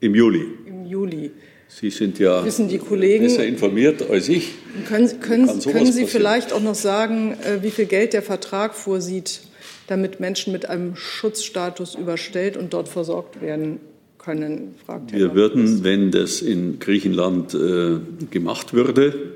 [0.00, 0.46] Im Juli.
[0.66, 1.30] Im Juli.
[1.68, 4.54] Sie sind ja Wissen die Kollegen, besser informiert als ich.
[4.88, 6.08] Können, können, können Sie passieren?
[6.08, 9.42] vielleicht auch noch sagen, äh, wie viel Geld der Vertrag vorsieht,
[9.86, 13.78] damit Menschen mit einem Schutzstatus überstellt und dort versorgt werden
[14.18, 14.74] können?
[14.84, 19.34] Fragt Wir Herr würden, wenn das in Griechenland äh, gemacht würde,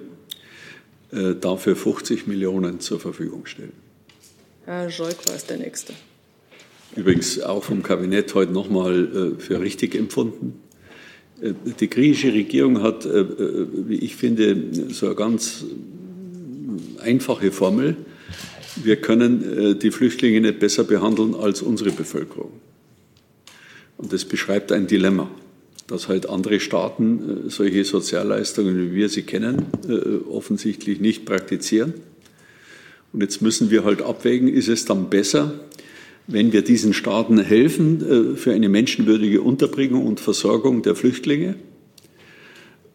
[1.13, 3.73] äh, dafür 50 Millionen zur Verfügung stellen.
[4.65, 5.93] Herr Scholk war es der Nächste.
[6.97, 10.61] Übrigens auch vom Kabinett heute nochmal für richtig empfunden.
[11.81, 14.57] Die griechische Regierung hat, wie ich finde,
[14.91, 15.65] so eine ganz
[17.01, 17.97] einfache Formel.
[18.77, 22.53] Wir können die Flüchtlinge nicht besser behandeln als unsere Bevölkerung.
[23.97, 25.29] Und das beschreibt ein Dilemma,
[25.89, 29.67] dass halt andere Staaten solche Sozialleistungen, wie wir sie kennen,
[30.31, 31.95] offensichtlich nicht praktizieren.
[33.13, 35.55] Und jetzt müssen wir halt abwägen, ist es dann besser,
[36.27, 41.57] wenn wir diesen Staaten helfen für eine menschenwürdige Unterbringung und Versorgung der Flüchtlinge?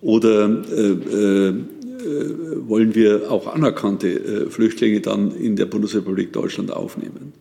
[0.02, 1.54] Oder äh,
[2.00, 7.34] äh, wollen wir auch anerkannte äh, Flüchtlinge dann in der Bundesrepublik Deutschland aufnehmen?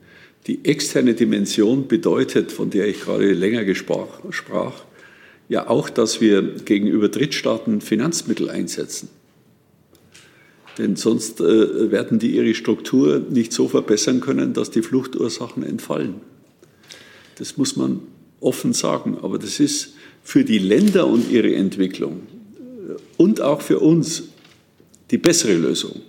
[0.49, 4.83] Die externe Dimension bedeutet, von der ich gerade länger sprach,
[5.49, 9.09] ja auch, dass wir gegenüber Drittstaaten Finanzmittel einsetzen.
[10.79, 16.15] Denn sonst äh, werden die ihre Struktur nicht so verbessern können, dass die Fluchtursachen entfallen.
[17.37, 18.01] Das muss man
[18.41, 19.19] offen sagen.
[19.23, 22.23] Aber das ist für die Länder und ihre Entwicklung
[22.57, 24.25] äh, und auch für uns
[25.11, 26.01] die bessere Lösung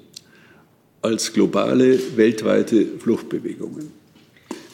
[1.01, 3.99] als globale, weltweite Fluchtbewegungen.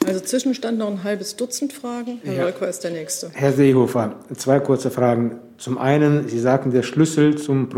[0.05, 2.19] Also Zwischenstand noch ein halbes Dutzend Fragen.
[2.23, 2.43] Herr ja.
[2.43, 3.29] Leuker ist der Nächste.
[3.33, 5.39] Herr Seehofer, zwei kurze Fragen.
[5.57, 7.69] Zum einen, Sie sagten, der Schlüssel zum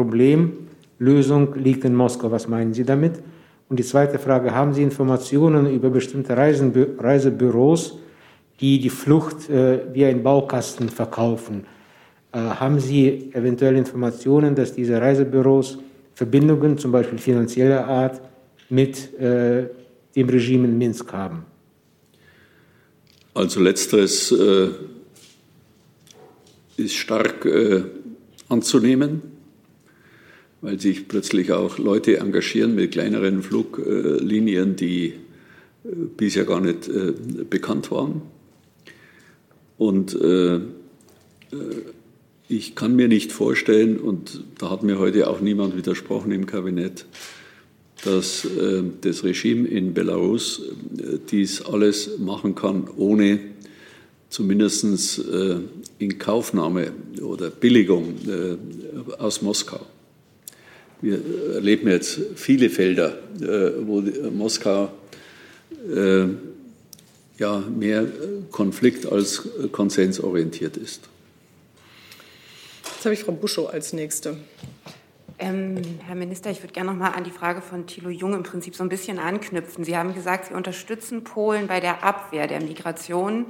[0.97, 2.31] Problemlösung liegt in Moskau.
[2.31, 3.21] Was meinen Sie damit?
[3.69, 7.99] Und die zweite Frage, haben Sie Informationen über bestimmte Reisebü Reisebüros,
[8.59, 11.65] die die Flucht äh, wie ein Baukasten verkaufen?
[12.31, 15.79] Äh, haben Sie eventuell Informationen, dass diese Reisebüros
[16.15, 18.21] Verbindungen, zum Beispiel finanzieller Art,
[18.69, 19.67] mit äh,
[20.15, 21.45] dem Regime in Minsk haben?
[23.33, 24.69] Also letzteres äh,
[26.77, 27.83] ist stark äh,
[28.49, 29.36] anzunehmen,
[30.61, 35.13] weil sich plötzlich auch Leute engagieren mit kleineren Fluglinien, die äh,
[36.17, 37.13] bisher gar nicht äh,
[37.49, 38.21] bekannt waren.
[39.77, 40.59] Und äh,
[42.49, 47.05] ich kann mir nicht vorstellen, und da hat mir heute auch niemand widersprochen im Kabinett,
[48.03, 48.47] dass
[49.01, 50.61] das Regime in Belarus
[51.31, 53.39] dies alles machen kann, ohne
[54.29, 55.57] zumindest äh,
[55.99, 56.91] in Kaufnahme
[57.21, 58.15] oder Billigung
[59.17, 59.85] aus Moskau.
[61.01, 61.19] Wir
[61.53, 63.17] erleben jetzt viele Felder,
[63.81, 64.91] wo Moskau
[67.37, 68.07] ja, mehr
[68.51, 71.07] Konflikt als konsensorientiert ist.
[72.95, 74.37] Jetzt habe ich Frau Buschow als Nächste.
[75.39, 78.41] Ähm, Herr Minister, ich würde gerne noch mal an die Frage von Thilo Jung im
[78.41, 79.83] Prinzip so ein bisschen anknüpfen.
[79.83, 83.45] Sie haben gesagt, Sie unterstützen Polen bei der Abwehr der Migration.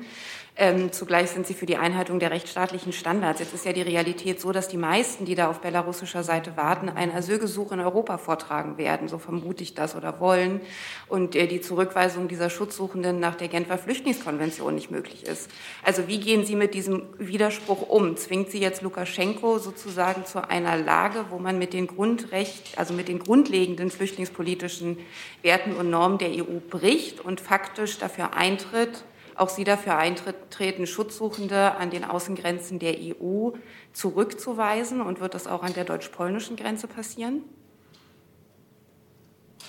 [0.60, 3.40] Ähm, zugleich sind sie für die Einhaltung der rechtsstaatlichen Standards.
[3.40, 6.90] Jetzt ist ja die Realität so, dass die meisten, die da auf belarussischer Seite warten,
[6.90, 9.08] ein Asylgesuch in Europa vortragen werden.
[9.08, 10.62] So vermute ich das oder wollen.
[11.08, 15.52] Und äh, die Zurückweisung dieser Schutzsuchenden nach der Genfer Flüchtlingskonvention nicht möglich ist.
[15.84, 18.18] Also wie gehen Sie mit diesem Widerspruch um?
[18.18, 23.10] Zwingt Sie jetzt Lukaschenko sozusagen zu einer Lage, wo man mit den Grundrecht, also mit
[23.10, 24.98] den grundlegenden flüchtlingspolitischen
[25.44, 29.04] Werten und Normen der EU bricht und faktisch dafür eintritt,
[29.38, 33.52] auch Sie dafür eintreten, Schutzsuchende an den Außengrenzen der EU
[33.94, 35.02] zurückzuweisen?
[35.02, 37.42] Und wird das auch an der deutsch-polnischen Grenze passieren?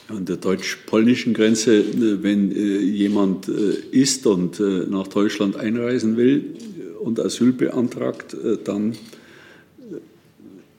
[0.09, 3.53] An der deutsch-polnischen Grenze, äh, wenn äh, jemand äh,
[3.91, 6.55] ist und nach Deutschland einreisen will
[7.01, 8.97] und Asyl beantragt, dann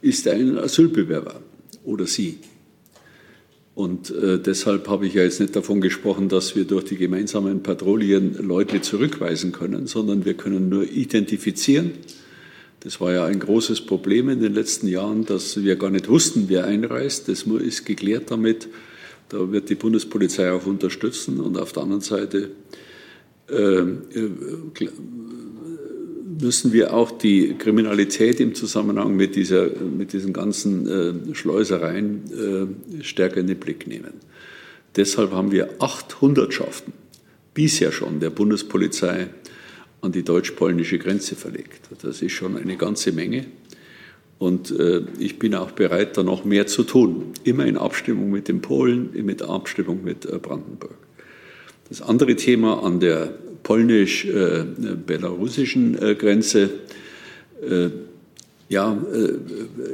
[0.01, 1.41] ist er ein Asylbewerber
[1.83, 2.39] oder sie.
[3.79, 7.63] Und äh, deshalb habe ich ja jetzt nicht davon gesprochen, dass wir durch die gemeinsamen
[7.63, 11.91] Patrouillen Leute zurückweisen können, sondern wir können nur identifizieren.
[12.81, 16.49] Das war ja ein großes Problem in den letzten Jahren, dass wir gar nicht wussten,
[16.49, 17.29] wer einreist.
[17.29, 18.67] Das ist geklärt damit.
[19.29, 21.39] Da wird die Bundespolizei auch unterstützen.
[21.39, 22.51] Und auf der anderen Seite
[23.49, 24.29] äh, äh
[26.41, 33.03] müssen wir auch die Kriminalität im Zusammenhang mit, dieser, mit diesen ganzen äh, Schleusereien äh,
[33.03, 34.13] stärker in den Blick nehmen.
[34.95, 36.93] Deshalb haben wir acht Hundertschaften
[37.53, 39.27] bisher schon der Bundespolizei
[40.01, 41.89] an die deutsch-polnische Grenze verlegt.
[42.01, 43.45] Das ist schon eine ganze Menge.
[44.37, 47.33] Und äh, ich bin auch bereit, da noch mehr zu tun.
[47.43, 50.95] Immer in Abstimmung mit den Polen, mit Abstimmung mit äh, Brandenburg.
[51.89, 53.33] Das andere Thema an der
[53.63, 56.69] polnisch-belarussischen äh, Grenze.
[57.61, 57.89] Äh,
[58.69, 59.33] ja, äh,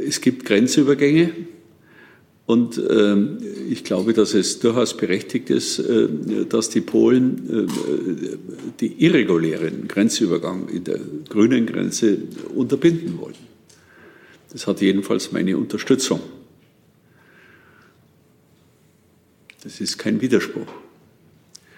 [0.08, 1.32] es gibt Grenzübergänge
[2.46, 2.80] und
[3.72, 5.82] ich glaube, dass es durchaus berechtigt ist,
[6.48, 7.68] dass die Polen
[8.80, 12.20] die irregulären Grenzübergang in der grünen Grenze
[12.54, 13.34] unterbinden wollen.
[14.52, 16.20] Das hat jedenfalls meine Unterstützung.
[19.64, 20.85] Das ist kein Widerspruch.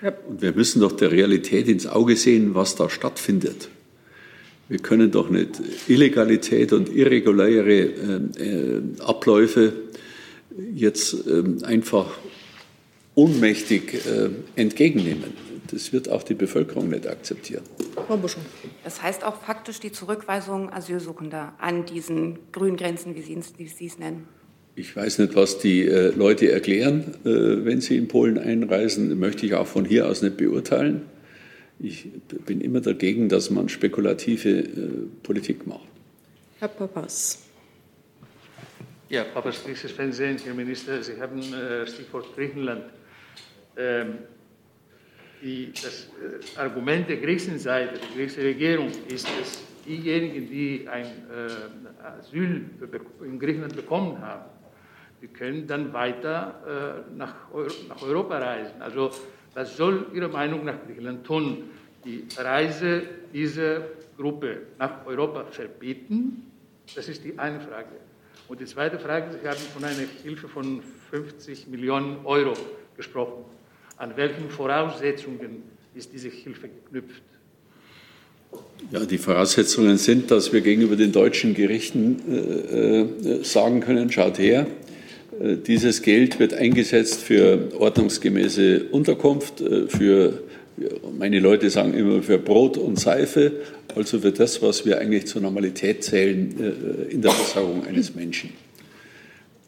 [0.02, 3.70] Und wir müssen doch der Realität ins Auge sehen, was da stattfindet.
[4.70, 9.74] Wir können doch nicht Illegalität und irreguläre äh, äh, Abläufe
[10.74, 12.18] jetzt äh, einfach
[13.16, 15.34] ohnmächtig äh, entgegennehmen.
[15.72, 17.64] Das wird auch die Bevölkerung nicht akzeptieren.
[18.08, 18.44] Frau Buschung.
[18.84, 23.88] Das heißt auch faktisch die Zurückweisung Asylsuchender an diesen grünen Grenzen, wie Sie, wie Sie
[23.88, 24.28] es nennen.
[24.78, 29.48] Ich weiß nicht, was die äh, Leute erklären, äh, wenn sie in Polen einreisen, möchte
[29.48, 31.02] ich auch von hier aus nicht beurteilen.
[31.80, 32.08] Ich
[32.46, 34.66] bin immer dagegen, dass man spekulative äh,
[35.24, 35.88] Politik macht.
[36.60, 37.44] Herr Papas.
[39.10, 42.84] Ja, Papas Christus Fernsehen, Herr Minister, Sie haben äh, Stichwort Griechenland.
[43.76, 44.20] Ähm,
[45.42, 46.08] die, das
[46.56, 49.58] äh, Argument der griechischen Seite, der griechischen Regierung ist es,
[49.88, 52.66] diejenigen, die ein äh, Asyl
[53.24, 54.46] in Griechenland bekommen haben,
[55.22, 58.82] die können dann weiter äh, nach, Euro, nach Europa reisen.
[58.82, 59.12] Also
[59.54, 61.64] was soll Ihrer Meinung nach Griechenland tun?
[62.06, 63.02] Die Reise
[63.34, 63.82] dieser
[64.16, 66.44] Gruppe nach Europa verbieten?
[66.96, 67.90] Das ist die eine Frage.
[68.48, 72.54] Und die zweite Frage, Sie haben von einer Hilfe von 50 Millionen Euro
[72.96, 73.46] gesprochen.
[73.98, 75.64] An welchen Voraussetzungen
[75.96, 77.24] ist diese Hilfe geknüpft?
[78.92, 84.38] Ja, die Voraussetzungen sind, dass wir gegenüber den deutschen Gerichten äh, äh sagen können, schaut
[84.38, 84.68] her,
[85.40, 90.44] dieses Geld wird eingesetzt für ordnungsgemäße Unterkunft, äh, für,
[91.18, 93.52] meine Leute sagen immer, für Brot und Seife,
[93.96, 98.52] also für das, was wir eigentlich zur Normalität zählen äh, in der Versorgung eines Menschen.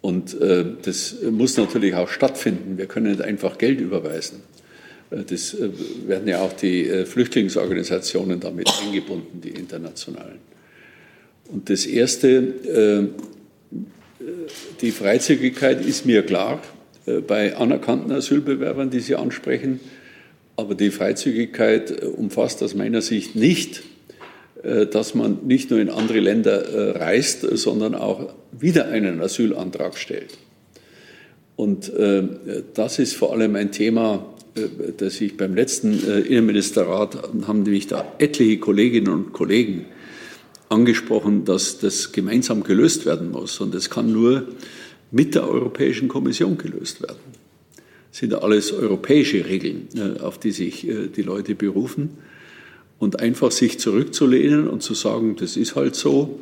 [0.01, 2.77] Und das muss natürlich auch stattfinden.
[2.77, 4.39] Wir können nicht einfach Geld überweisen.
[5.09, 5.57] Das
[6.07, 10.37] werden ja auch die Flüchtlingsorganisationen damit eingebunden, die internationalen.
[11.51, 13.09] Und das Erste,
[14.81, 16.61] die Freizügigkeit ist mir klar
[17.05, 19.79] äh, bei anerkannten Asylbewerbern, die Sie ansprechen.
[20.55, 23.83] Aber die Freizügigkeit äh, umfasst aus meiner Sicht nicht,
[24.63, 30.37] äh, dass man nicht nur in andere Länder reist, sondern auch wieder einen Asylantrag stellt.
[31.55, 31.91] Und
[32.73, 34.33] das ist vor allem ein Thema,
[34.95, 39.85] das ich beim letzten Innenministerrat haben nämlich da etliche Kolleginnen und Kollegen
[40.69, 43.59] angesprochen, dass das gemeinsam gelöst werden muss.
[43.59, 44.47] Und es kann nur
[45.11, 47.17] mit der Europäischen Kommission gelöst werden.
[48.11, 52.11] Das sind alles europäische Regeln, äh, auf die sich äh, die Leute berufen.
[52.99, 56.39] Und einfach sich zurückzulehnen und zu sagen, das ist halt so,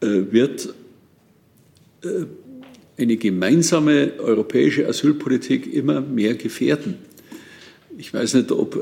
[0.00, 0.74] äh, wird
[2.98, 6.96] eine gemeinsame europäische Asylpolitik immer mehr gefährden.
[7.98, 8.76] Ich weiß nicht, ob,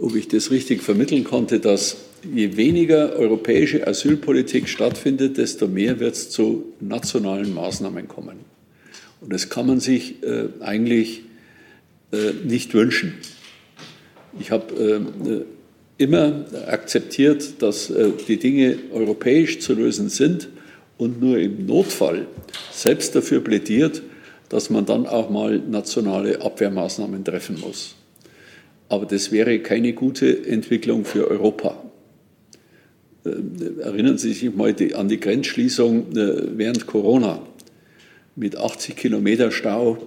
[0.00, 6.14] ob ich das richtig vermitteln konnte, dass je weniger europäische Asylpolitik stattfindet, desto mehr wird
[6.14, 8.38] es zu nationalen Maßnahmen kommen.
[9.20, 11.22] Und das kann man sich äh, eigentlich
[12.12, 13.14] äh, nicht wünschen.
[14.38, 14.74] Ich habe
[15.98, 20.48] äh, immer akzeptiert, dass äh, die Dinge europäisch zu lösen sind
[20.98, 22.26] und nur im Notfall
[22.72, 24.02] selbst dafür plädiert,
[24.48, 27.94] dass man dann auch mal nationale Abwehrmaßnahmen treffen muss.
[28.90, 31.80] Aber das wäre keine gute Entwicklung für Europa.
[33.24, 37.40] Äh, erinnern Sie sich mal an die Grenzschließung äh, während Corona
[38.34, 39.98] mit 80 Kilometer Stau,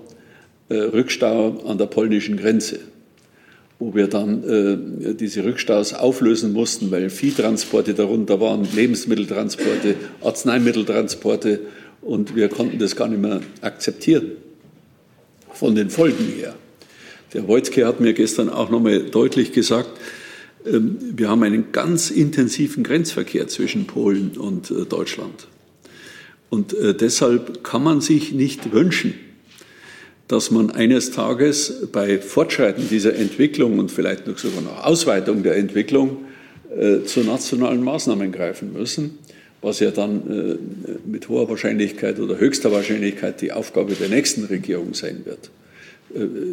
[0.67, 2.79] äh, Rückstau an der polnischen Grenze,
[3.79, 11.59] wo wir dann diese Rückstaus auflösen mussten, weil Viehtransporte darunter waren, Lebensmitteltransporte, Arzneimitteltransporte
[12.01, 14.31] und wir konnten das gar nicht mehr akzeptieren
[15.53, 16.55] von den Folgen her.
[17.33, 19.89] Der Wojtke hat mir gestern auch nochmal deutlich gesagt,
[20.65, 25.47] ähm, wir haben einen ganz intensiven Grenzverkehr zwischen Polen und äh, Deutschland.
[26.49, 29.15] Und äh, deshalb kann man sich nicht wünschen,
[30.27, 35.57] dass man eines Tages bei Fortschreiten dieser Entwicklung und vielleicht noch sogar noch Ausweitung der
[35.57, 36.25] Entwicklung
[36.75, 39.17] äh, zu nationalen Maßnahmen greifen müssen,
[39.61, 40.59] was ja dann
[41.05, 45.51] mit hoher Wahrscheinlichkeit oder höchster Wahrscheinlichkeit die Aufgabe der nächsten Regierung sein wird.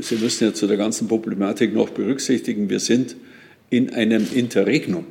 [0.00, 3.16] Sie müssen ja zu der ganzen Problematik noch berücksichtigen, wir sind
[3.68, 5.04] in einem Interregnum.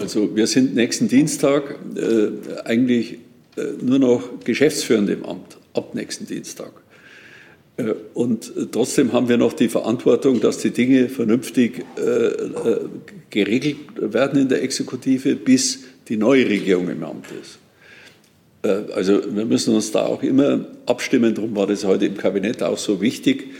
[0.00, 3.18] Also wir sind nächsten Dienstag äh, eigentlich
[3.56, 6.72] äh, nur noch Geschäftsführend im Amt, ab nächsten Dienstag.
[7.76, 12.80] Äh, und trotzdem haben wir noch die Verantwortung, dass die Dinge vernünftig äh, äh,
[13.30, 17.58] geregelt werden in der Exekutive, bis die neue Regierung im Amt ist.
[18.64, 22.62] Äh, also wir müssen uns da auch immer abstimmen, darum war das heute im Kabinett
[22.62, 23.50] auch so wichtig,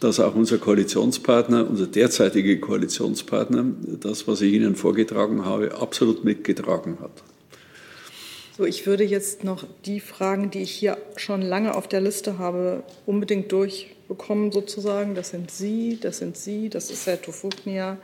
[0.00, 3.66] dass auch unser Koalitionspartner, unser derzeitiger Koalitionspartner,
[4.00, 7.10] das, was ich Ihnen vorgetragen habe, absolut mitgetragen hat.
[8.56, 12.38] So, ich würde jetzt noch die Fragen, die ich hier schon lange auf der Liste
[12.38, 15.14] habe, unbedingt durchbekommen sozusagen.
[15.14, 17.98] Das sind Sie, das sind Sie, das ist Herr Tofugnia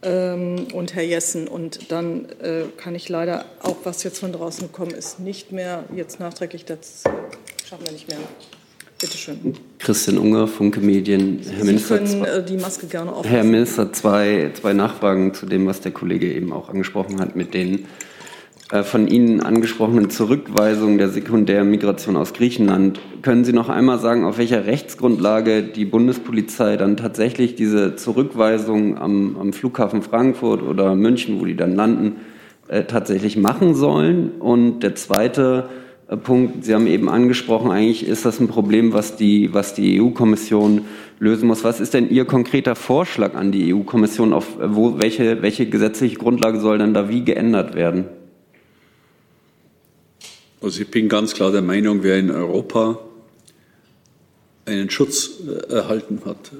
[0.00, 1.48] und Herr Jessen.
[1.48, 5.84] Und dann äh, kann ich leider auch, was jetzt von draußen gekommen ist, nicht mehr
[5.94, 7.02] jetzt nachträglich, das
[7.68, 8.18] schaffen wir nicht mehr.
[9.00, 9.54] Bitte schön.
[9.78, 11.40] Christian Unger, Funke Medien.
[11.44, 13.30] Herr Sie Minister, können äh, die Maske gerne aufsetzen.
[13.30, 17.54] Herr Minister, zwei, zwei Nachfragen zu dem, was der Kollege eben auch angesprochen hat, mit
[17.54, 17.86] den
[18.82, 23.00] von Ihnen angesprochenen Zurückweisungen der Sekundärmigration aus Griechenland.
[23.22, 29.38] Können Sie noch einmal sagen, auf welcher Rechtsgrundlage die Bundespolizei dann tatsächlich diese Zurückweisung am,
[29.40, 32.16] am Flughafen Frankfurt oder München, wo die dann landen,
[32.68, 34.32] äh, tatsächlich machen sollen?
[34.38, 35.70] Und der zweite
[36.08, 36.64] äh, Punkt.
[36.66, 40.82] Sie haben eben angesprochen, eigentlich ist das ein Problem, was die, was die EU-Kommission
[41.18, 41.64] lösen muss.
[41.64, 44.34] Was ist denn Ihr konkreter Vorschlag an die EU-Kommission?
[44.34, 48.17] Auf wo, welche, welche gesetzliche Grundlage soll dann da wie geändert werden?
[50.60, 52.98] Also ich bin ganz klar der Meinung, wer in Europa
[54.64, 56.52] einen Schutz äh, erhalten hat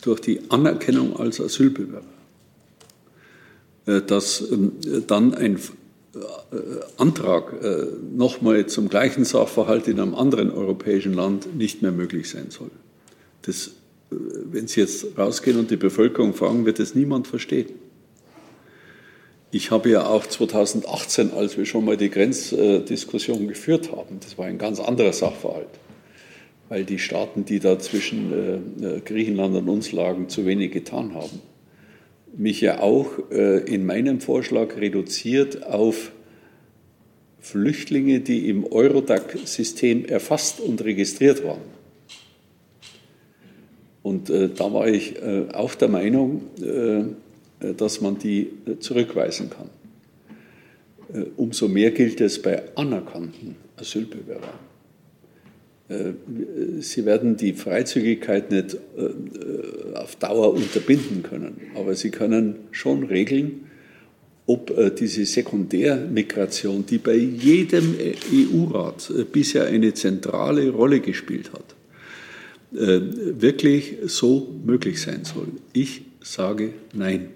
[0.00, 2.02] durch die Anerkennung als Asylbewerber,
[3.86, 4.72] äh, dass ähm,
[5.06, 6.18] dann ein äh,
[6.98, 7.54] Antrag
[8.14, 12.70] nochmal zum gleichen Sachverhalt in einem anderen europäischen Land nicht mehr möglich sein soll.
[13.42, 13.72] Das,
[14.10, 17.70] wenn Sie jetzt rausgehen und die Bevölkerung fragen, wird es niemand verstehen.
[19.52, 24.46] Ich habe ja auch 2018, als wir schon mal die Grenzdiskussion geführt haben, das war
[24.46, 25.68] ein ganz anderer Sachverhalt,
[26.68, 31.42] weil die Staaten, die da zwischen Griechenland und uns lagen, zu wenig getan haben
[32.36, 36.12] mich ja auch äh, in meinem Vorschlag reduziert auf
[37.40, 41.60] Flüchtlinge, die im Eurodac-System erfasst und registriert waren.
[44.02, 47.04] Und äh, da war ich äh, auch der Meinung, äh,
[47.76, 49.70] dass man die äh, zurückweisen kann.
[51.12, 54.72] Äh, umso mehr gilt es bei anerkannten Asylbewerbern.
[55.92, 56.12] Äh,
[56.80, 63.66] sie werden die Freizügigkeit nicht äh, auf Dauer unterbinden können, aber Sie können schon regeln,
[64.46, 67.94] ob äh, diese Sekundärmigration, die bei jedem
[68.32, 71.64] EU-Rat bisher eine zentrale Rolle gespielt hat,
[72.74, 75.48] wirklich so möglich sein soll.
[75.74, 77.28] Ich sage nein.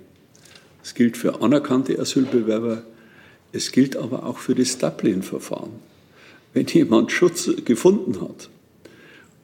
[0.87, 2.85] Es gilt für anerkannte Asylbewerber,
[3.51, 5.73] es gilt aber auch für das Dublin-Verfahren
[6.57, 8.49] wenn jemand Schutz gefunden hat,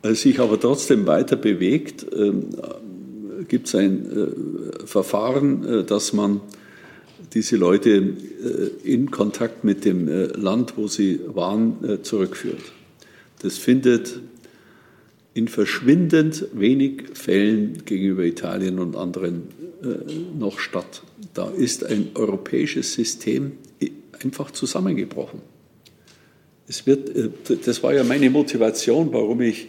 [0.01, 2.47] äh, sich aber trotzdem weiter bewegt, ähm,
[3.49, 6.40] gibt es ein äh, Verfahren, äh, dass man
[7.34, 8.14] diese Leute
[8.84, 12.61] in Kontakt mit dem Land, wo sie waren, zurückführt.
[13.40, 14.20] Das findet
[15.34, 19.48] in verschwindend wenig Fällen gegenüber Italien und anderen
[20.38, 21.02] noch statt.
[21.34, 23.52] Da ist ein europäisches System
[24.22, 25.40] einfach zusammengebrochen.
[26.68, 27.30] Es wird, äh,
[27.64, 29.68] das war ja meine Motivation, warum ich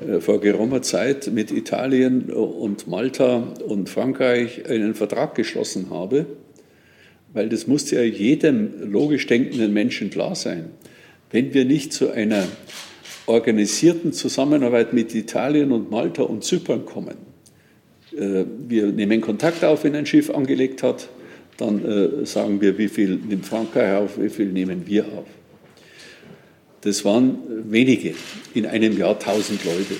[0.00, 6.26] äh, vor geraumer Zeit mit Italien und Malta und Frankreich einen Vertrag geschlossen habe,
[7.32, 10.70] weil das musste ja jedem logisch denkenden Menschen klar sein.
[11.30, 12.46] Wenn wir nicht zu einer
[13.26, 17.16] organisierten Zusammenarbeit mit Italien und Malta und Zypern kommen,
[18.16, 21.08] äh, wir nehmen Kontakt auf, wenn ein Schiff angelegt hat,
[21.58, 25.24] dann sagen wir, wie viel nimmt Frankreich auf, wie viel nehmen wir auf.
[26.82, 27.38] Das waren
[27.70, 28.14] wenige,
[28.54, 29.96] in einem Jahr tausend Leute.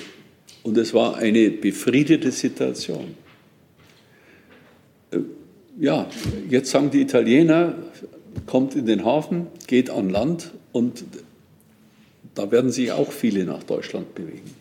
[0.63, 3.15] Und es war eine befriedete Situation.
[5.11, 5.17] Äh,
[5.79, 6.07] ja,
[6.49, 7.75] jetzt sagen die Italiener,
[8.45, 11.03] kommt in den Hafen, geht an Land und
[12.37, 14.53] da werden sich auch viele nach Deutschland bewegen.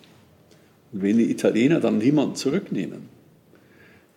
[0.93, 3.09] Und wenn die Italiener dann niemanden zurücknehmen,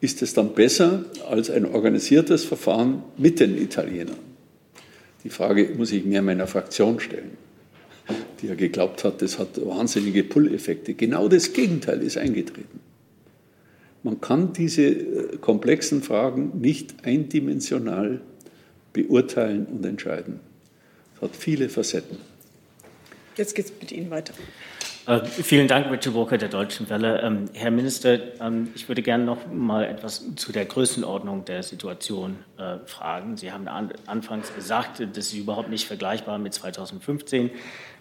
[0.01, 4.17] ist es dann besser als ein organisiertes Verfahren mit den Italienern?
[5.23, 7.37] Die Frage muss ich mir meiner Fraktion stellen
[8.41, 10.93] die er geglaubt hat, das hat wahnsinnige Pull-Effekte.
[10.93, 12.79] Genau das Gegenteil ist eingetreten.
[14.03, 18.21] Man kann diese äh, komplexen Fragen nicht eindimensional
[18.93, 20.39] beurteilen und entscheiden.
[21.15, 22.17] Es hat viele Facetten.
[23.39, 24.33] Jetzt geht es mit Ihnen weiter.
[25.07, 27.21] Äh, vielen Dank, Richard Walker der Deutschen Welle.
[27.21, 32.35] Ähm, Herr Minister, ähm, ich würde gerne noch mal etwas zu der Größenordnung der Situation
[32.57, 33.37] äh, fragen.
[33.37, 37.49] Sie haben an, anfangs gesagt, das ist überhaupt nicht vergleichbar mit 2015.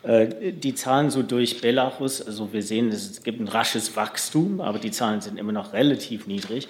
[0.03, 4.81] Äh, die Zahlen so durch Belarus, also wir sehen, es gibt ein rasches Wachstum, aber
[4.81, 6.67] die Zahlen sind immer noch relativ niedrig.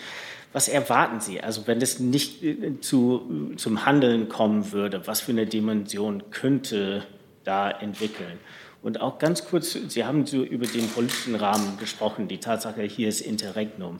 [0.52, 1.40] Was erwarten Sie?
[1.40, 2.42] Also wenn es nicht
[2.82, 7.06] zu, zum Handeln kommen würde, was für eine Dimension könnte
[7.48, 8.38] da entwickeln?
[8.82, 13.08] Und auch ganz kurz, Sie haben so über den politischen Rahmen gesprochen, die Tatsache, hier
[13.08, 13.98] ist Interregnum.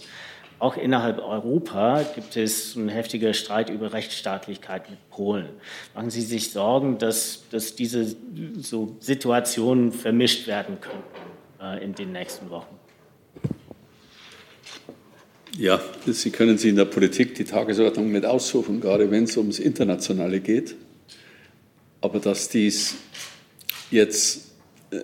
[0.61, 5.49] Auch innerhalb Europa gibt es einen heftigen Streit über Rechtsstaatlichkeit mit Polen.
[5.95, 8.17] Machen Sie sich Sorgen, dass, dass diese
[8.61, 12.75] so Situationen vermischt werden könnten äh, in den nächsten Wochen?
[15.57, 19.59] Ja, Sie können sich in der Politik die Tagesordnung nicht aussuchen, gerade wenn es ums
[19.59, 20.75] Internationale geht.
[22.01, 22.97] Aber dass dies
[23.91, 24.49] jetzt
[24.91, 25.01] äh,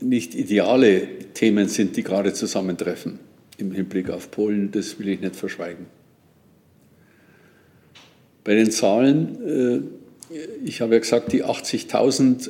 [0.00, 3.18] nicht ideale Themen sind, die gerade zusammentreffen
[3.56, 5.86] im Hinblick auf Polen, das will ich nicht verschweigen.
[8.44, 9.90] Bei den Zahlen,
[10.32, 12.48] äh, ich habe ja gesagt, die 80.000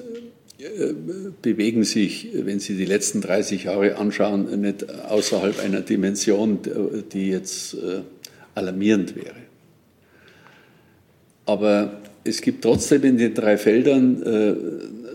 [0.58, 0.94] äh,
[1.40, 6.58] bewegen sich, wenn Sie die letzten 30 Jahre anschauen, nicht außerhalb einer Dimension,
[7.12, 7.76] die jetzt
[8.54, 9.36] alarmierend wäre.
[11.46, 14.22] Aber es gibt trotzdem in den drei Feldern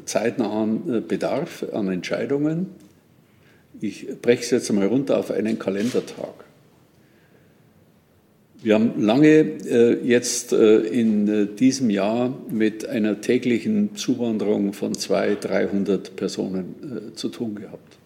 [0.05, 2.67] zeitnahen äh, Bedarf an Entscheidungen.
[3.81, 6.45] Ich breche es jetzt einmal runter auf einen Kalendertag.
[8.61, 15.43] Wir haben lange äh, jetzt äh, in diesem Jahr mit einer täglichen Zuwanderung von 200,
[15.43, 17.97] 300 Personen zu tun gehabt.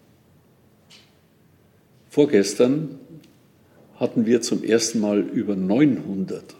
[2.10, 2.98] Vorgestern
[3.96, 6.57] hatten wir zum ersten Mal über 900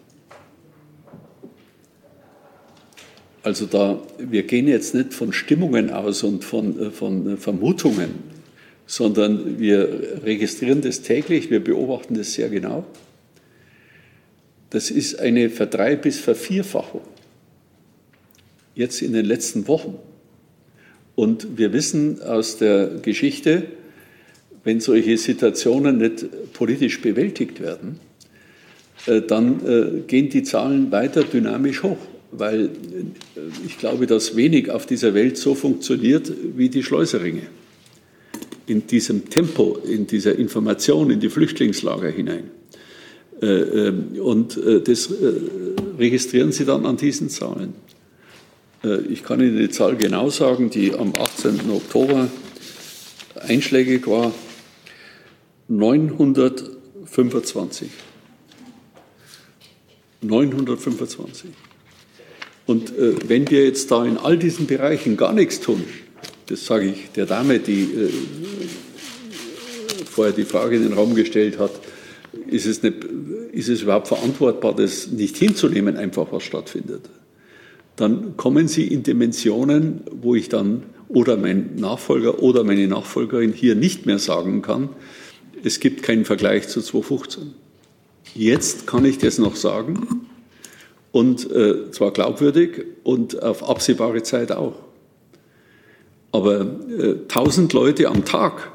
[3.43, 8.11] Also da, wir gehen jetzt nicht von Stimmungen aus und von, äh, von äh, Vermutungen,
[8.87, 12.85] sondern wir registrieren das täglich, wir beobachten das sehr genau.
[14.71, 17.03] Das ist eine Verdrei- bis Vervierfachung
[18.75, 19.99] jetzt in den letzten Wochen.
[21.15, 23.65] Und wir wissen aus der Geschichte,
[24.63, 27.99] wenn solche Situationen nicht politisch bewältigt werden,
[29.07, 31.99] äh, dann gehen die Zahlen weiter dynamisch hoch
[32.31, 32.69] weil äh,
[33.67, 37.47] ich glaube, dass wenig auf dieser Welt so funktioniert wie die Schleuseringe.
[38.67, 42.51] In diesem Tempo, in dieser Information in die Flüchtlingslager hinein.
[43.41, 45.13] Äh, ähm, und äh, das
[45.99, 47.75] registrieren Sie dann an diesen Zahlen.
[49.11, 51.69] Ich kann Ihnen die Zahl genau sagen, die am 18.
[51.69, 52.29] Oktober
[53.35, 54.33] einschlägig war
[55.67, 57.91] 925.
[60.23, 61.51] 925.
[62.69, 65.83] Und äh, wenn wir jetzt da in all diesen Bereichen gar nichts tun,
[66.47, 68.11] das sage ich der Dame, die äh,
[70.05, 71.71] vorher die Frage in den Raum gestellt hat,
[72.47, 72.97] ist es, nicht,
[73.53, 77.09] ist es überhaupt verantwortbar, das nicht hinzunehmen, einfach was stattfindet?
[77.97, 83.77] Dann kommen Sie in Dimensionen, wo ich dann oder mein Nachfolger oder meine Nachfolgerin hier
[83.77, 84.91] nicht mehr sagen kann,
[85.65, 87.55] es gibt keinen Vergleich zu 2015.
[88.35, 90.28] Jetzt kann ich das noch sagen,
[91.19, 94.77] und äh, zwar glaubwürdig und auf absehbare Zeit auch.
[96.31, 96.61] Aber
[96.97, 98.71] äh, 1000 Leute am Tag,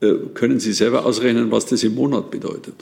[0.00, 2.76] äh, können Sie selber ausrechnen, was das im Monat bedeutet.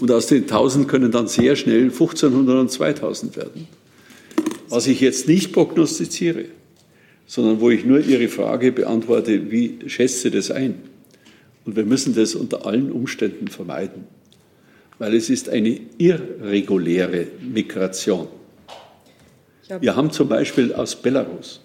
[0.00, 3.66] Und aus den 1000 können dann sehr schnell 1500 und 2000 werden.
[4.68, 6.44] Was ich jetzt nicht prognostiziere,
[7.26, 10.76] sondern wo ich nur Ihre Frage beantworte, wie schätzt Sie das ein?
[11.64, 14.21] Und wir müssen das unter allen Umständen vermeiden
[15.02, 18.28] weil es ist eine irreguläre Migration.
[19.80, 21.60] Wir haben zum Beispiel aus Belarus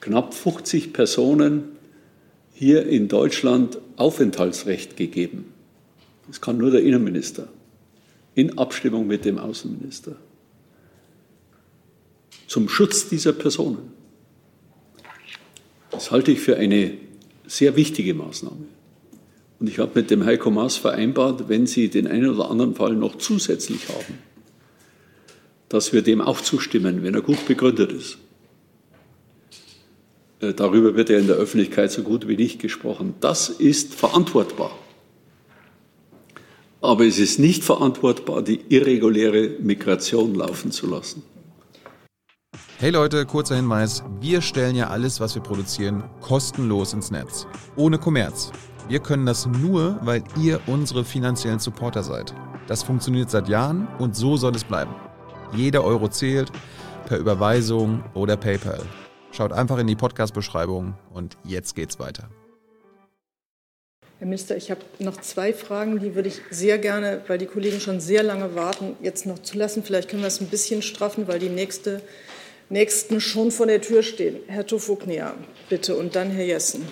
[0.00, 1.76] knapp 50 Personen
[2.52, 5.54] hier in Deutschland Aufenthaltsrecht gegeben.
[6.26, 7.46] Das kann nur der Innenminister
[8.34, 10.16] in Abstimmung mit dem Außenminister.
[12.48, 13.92] Zum Schutz dieser Personen.
[15.92, 16.94] Das halte ich für eine
[17.46, 18.75] sehr wichtige Maßnahme.
[19.58, 22.94] Und ich habe mit dem Heiko Maas vereinbart, wenn Sie den einen oder anderen Fall
[22.94, 24.18] noch zusätzlich haben,
[25.68, 28.18] dass wir dem auch zustimmen, wenn er gut begründet ist.
[30.40, 33.14] Äh, darüber wird ja in der Öffentlichkeit so gut wie nicht gesprochen.
[33.20, 34.70] Das ist verantwortbar.
[36.82, 41.22] Aber es ist nicht verantwortbar, die irreguläre Migration laufen zu lassen.
[42.78, 44.04] Hey Leute, kurzer Hinweis.
[44.20, 47.46] Wir stellen ja alles, was wir produzieren, kostenlos ins Netz.
[47.74, 48.52] Ohne Kommerz.
[48.88, 52.32] Wir können das nur, weil ihr unsere finanziellen Supporter seid.
[52.68, 54.94] Das funktioniert seit Jahren und so soll es bleiben.
[55.52, 56.52] Jeder Euro zählt,
[57.06, 58.80] per Überweisung oder PayPal.
[59.32, 62.28] Schaut einfach in die Podcast-Beschreibung und jetzt geht's weiter.
[64.18, 67.80] Herr Minister, ich habe noch zwei Fragen, die würde ich sehr gerne, weil die Kollegen
[67.80, 69.82] schon sehr lange warten, jetzt noch zulassen.
[69.82, 72.02] Vielleicht können wir es ein bisschen straffen, weil die nächste,
[72.68, 74.36] nächsten schon vor der Tür stehen.
[74.46, 75.34] Herr Tofugnia,
[75.68, 76.86] bitte, und dann Herr Jessen.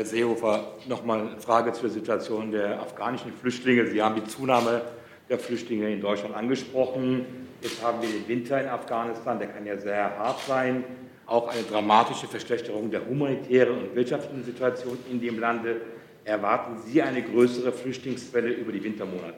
[0.00, 3.86] Herr Seehofer, noch mal eine Frage zur Situation der afghanischen Flüchtlinge.
[3.86, 4.80] Sie haben die Zunahme
[5.28, 7.26] der Flüchtlinge in Deutschland angesprochen.
[7.60, 10.84] Jetzt haben wir den Winter in Afghanistan, der kann ja sehr hart sein.
[11.26, 15.82] Auch eine dramatische Verschlechterung der humanitären und wirtschaftlichen Situation in dem Lande.
[16.24, 19.34] Erwarten Sie eine größere Flüchtlingswelle über die Wintermonate?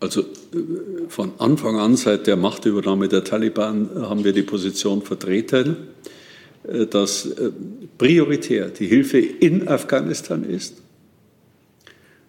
[0.00, 0.24] Also
[1.06, 5.76] von Anfang an, seit der Machtübernahme der Taliban, haben wir die Position vertreten,
[6.90, 7.28] dass
[7.98, 10.82] prioritär die Hilfe in Afghanistan ist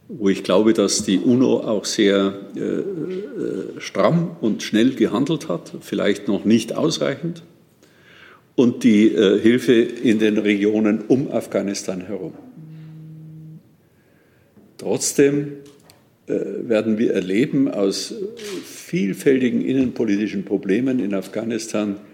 [0.07, 2.83] wo ich glaube, dass die UNO auch sehr äh, äh,
[3.79, 7.43] stramm und schnell gehandelt hat, vielleicht noch nicht ausreichend,
[8.55, 12.33] und die äh, Hilfe in den Regionen um Afghanistan herum.
[14.77, 15.53] Trotzdem
[16.27, 16.33] äh,
[16.67, 18.13] werden wir erleben aus
[18.63, 22.12] vielfältigen innenpolitischen Problemen in Afghanistan, äh,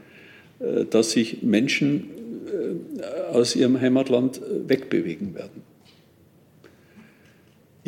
[0.89, 2.09] dass sich Menschen
[2.49, 5.69] äh, aus ihrem Heimatland wegbewegen werden.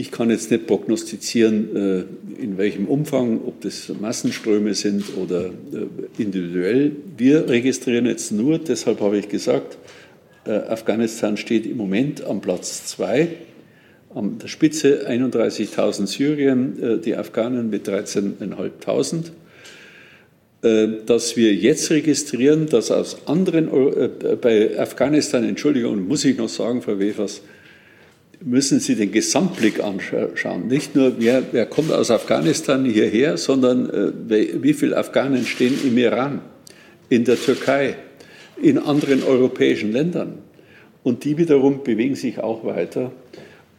[0.01, 6.21] Ich kann jetzt nicht prognostizieren, äh, in welchem Umfang, ob das Massenströme sind oder äh,
[6.21, 6.93] individuell.
[7.17, 9.77] Wir registrieren jetzt nur, deshalb habe ich gesagt,
[10.45, 13.27] äh, Afghanistan steht im Moment am Platz zwei,
[14.15, 19.31] an der Spitze 31.000 Syrien, die Afghanen mit 13.500
[20.61, 23.67] dass wir jetzt registrieren, dass aus anderen,
[24.41, 27.41] bei Afghanistan, Entschuldigung, muss ich noch sagen, Frau Wefers,
[28.43, 30.67] müssen Sie den Gesamtblick anschauen.
[30.67, 34.11] Nicht nur, wer, wer kommt aus Afghanistan hierher, sondern äh,
[34.61, 36.41] wie viele Afghanen stehen im Iran,
[37.09, 37.95] in der Türkei,
[38.61, 40.37] in anderen europäischen Ländern.
[41.03, 43.11] Und die wiederum bewegen sich auch weiter.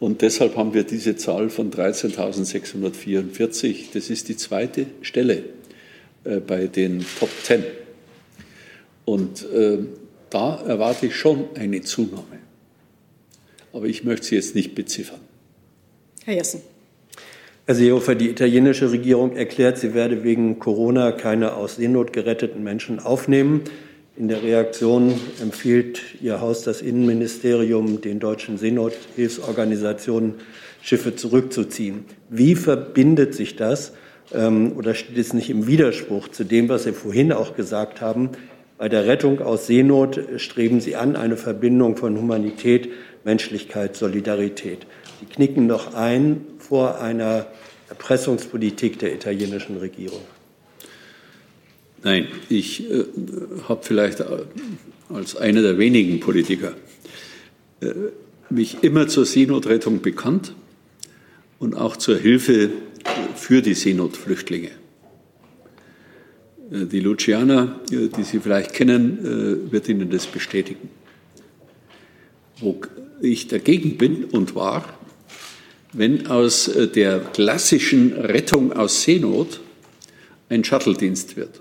[0.00, 3.86] Und deshalb haben wir diese Zahl von 13.644.
[3.94, 5.44] Das ist die zweite Stelle
[6.24, 7.64] äh, bei den Top Ten.
[9.04, 9.78] Und äh,
[10.30, 12.42] da erwarte ich schon eine Zunahme
[13.72, 15.20] aber ich möchte sie jetzt nicht beziffern.
[16.24, 16.60] Herr Jessen.
[17.66, 22.98] Herr Seehofer, die italienische Regierung erklärt, sie werde wegen Corona keine aus Seenot geretteten Menschen
[22.98, 23.62] aufnehmen.
[24.16, 30.34] In der Reaktion empfiehlt Ihr Haus, das Innenministerium, den deutschen Seenothilfsorganisationen
[30.82, 32.04] Schiffe zurückzuziehen.
[32.28, 33.92] Wie verbindet sich das
[34.34, 38.30] oder steht es nicht im Widerspruch zu dem, was Sie vorhin auch gesagt haben?
[38.78, 42.88] Bei der Rettung aus Seenot streben Sie an eine Verbindung von Humanität
[43.24, 44.86] Menschlichkeit, Solidarität.
[45.20, 47.46] Sie knicken noch ein vor einer
[47.88, 50.22] Erpressungspolitik der italienischen Regierung.
[52.02, 53.04] Nein, ich äh,
[53.68, 54.24] habe vielleicht äh,
[55.08, 56.74] als einer der wenigen Politiker
[57.80, 57.92] äh,
[58.50, 60.54] mich immer zur Seenotrettung bekannt
[61.60, 62.70] und auch zur Hilfe
[63.34, 64.70] für die Seenotflüchtlinge.
[66.72, 69.18] Äh, die Luciana, äh, die Sie vielleicht kennen,
[69.68, 70.88] äh, wird Ihnen das bestätigen.
[72.60, 72.80] Wo
[73.20, 74.84] ich dagegen bin und war,
[75.92, 79.60] wenn aus der klassischen Rettung aus Seenot
[80.48, 81.60] ein Shuttle-Dienst wird,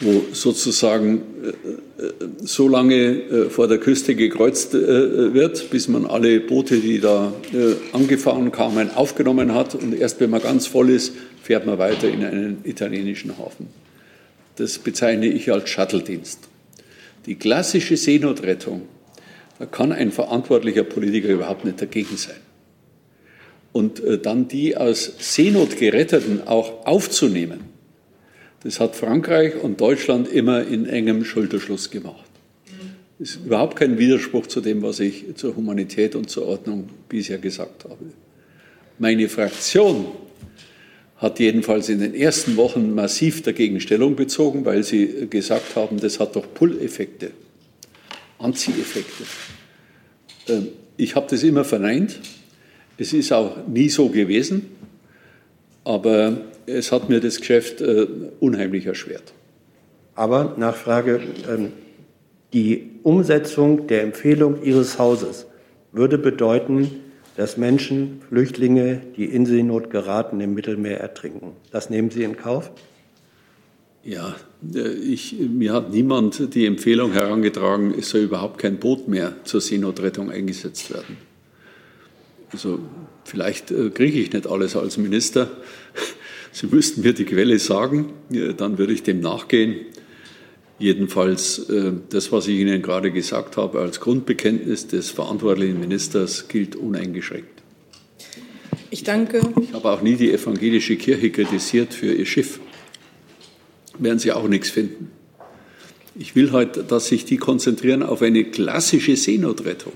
[0.00, 6.78] wo sozusagen äh, äh, so lange vor der Küste gekreuzt wird, bis man alle Boote,
[6.78, 7.32] die da
[7.92, 12.24] angefahren kamen, aufgenommen hat und erst wenn man ganz voll ist, fährt man weiter in
[12.24, 13.66] einen italienischen Hafen.
[14.56, 16.40] Das bezeichne ich als Shuttle-Dienst.
[17.26, 18.82] Die klassische Seenotrettung
[19.58, 22.36] da kann ein verantwortlicher Politiker überhaupt nicht dagegen sein.
[23.72, 27.60] Und äh, dann die aus Seenot geretteten auch aufzunehmen,
[28.62, 32.24] das hat Frankreich und Deutschland immer in engem Schulterschluss gemacht.
[33.18, 37.38] Das ist überhaupt kein Widerspruch zu dem, was ich zur Humanität und zur Ordnung bisher
[37.38, 37.96] gesagt habe.
[38.98, 40.06] Meine Fraktion
[41.16, 46.20] hat jedenfalls in den ersten Wochen massiv dagegen Stellung bezogen, weil sie gesagt haben, das
[46.20, 47.32] hat doch Pull-Effekte.
[48.38, 49.24] Anzieheffekte.
[50.48, 52.20] Ähm, ich habe das immer verneint.
[52.98, 54.66] Es ist auch nie so gewesen,
[55.84, 58.06] aber es hat mir das Geschäft äh,
[58.40, 59.32] unheimlich erschwert.
[60.14, 61.72] Aber Nachfrage, ähm,
[62.52, 65.46] die Umsetzung der Empfehlung Ihres Hauses
[65.92, 66.90] würde bedeuten,
[67.36, 71.52] dass Menschen, Flüchtlinge, die in Seenot geraten, im Mittelmeer ertrinken.
[71.70, 72.70] Das nehmen Sie in Kauf?
[74.02, 74.36] Ja,
[74.74, 79.60] äh, ich, mir hat niemand die Empfehlung herangetragen, es soll überhaupt kein Boot mehr zur
[79.60, 81.16] Seenotrettung eingesetzt werden.
[82.52, 82.78] Also
[83.24, 85.50] vielleicht äh, kriege ich nicht alles als Minister.
[86.52, 88.12] Sie müssten mir die Quelle sagen,
[88.56, 89.76] dann würde ich dem nachgehen.
[90.78, 96.76] Jedenfalls, äh, das, was ich Ihnen gerade gesagt habe, als Grundbekenntnis des verantwortlichen Ministers gilt
[96.76, 97.62] uneingeschränkt.
[98.90, 99.40] Ich danke.
[99.60, 102.60] Ich habe auch nie die evangelische Kirche kritisiert für ihr Schiff
[103.98, 105.10] werden Sie auch nichts finden.
[106.14, 109.92] Ich will heute, dass sich die konzentrieren auf eine klassische Seenotrettung.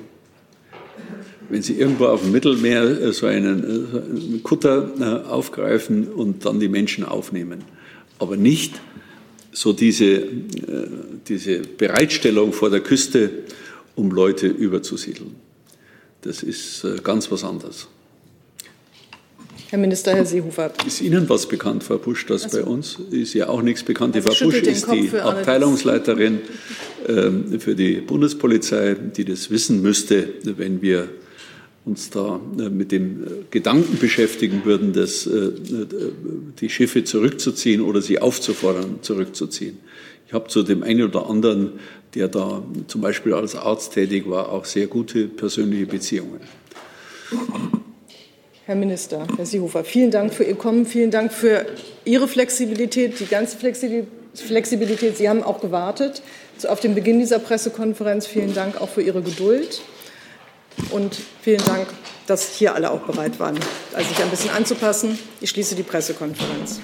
[1.53, 6.47] Wenn Sie irgendwo auf dem Mittelmeer äh, so einen, äh, einen Kutter äh, aufgreifen und
[6.47, 7.63] dann die Menschen aufnehmen,
[8.19, 8.81] aber nicht
[9.53, 10.23] so diese,
[11.29, 13.29] diese Bereitstellung vor der Küste
[13.97, 15.35] um Leute überzusiedeln.
[16.23, 17.87] Das ist äh, ganz was anderes.
[19.69, 20.73] Herr Minister, Herr Seehofer.
[20.87, 24.15] Ist Ihnen was bekannt, Frau Busch, das Also, bei uns ist ja auch nichts bekannt.
[24.15, 25.19] Die also Frau Busch ist Kopf die.
[25.19, 26.39] Abteilungsleiterin
[27.07, 31.11] ähm, für die Bundespolizei, die das wissen müsste, wenn wir
[31.85, 35.51] uns da äh, mit dem äh, Gedanken beschäftigen würden, dass, äh,
[36.61, 39.79] die Schiffe zurückzuziehen oder sie aufzufordern, zurückzuziehen.
[40.27, 41.73] Ich habe zu dem einen oder anderen,
[42.15, 46.41] der da zum Beispiel als Arzt tätig war, auch sehr gute persönliche Beziehungen.
[48.65, 51.67] Herr Minister, Herr Seehofer, vielen Dank für Ihr Kommen, vielen Dank für
[52.05, 55.17] Ihre Flexibilität, die ganze Flexibilität.
[55.17, 56.23] Sie haben auch gewartet
[56.69, 58.27] auf den Beginn dieser Pressekonferenz.
[58.27, 59.83] Vielen dank auch für Ihre Geduld.
[60.91, 61.89] Und vielen Dank,
[62.27, 63.59] dass hier alle auch bereit waren,
[63.97, 65.19] sich ein bisschen anzupassen.
[65.41, 66.81] Ich schließe die Pressekonferenz.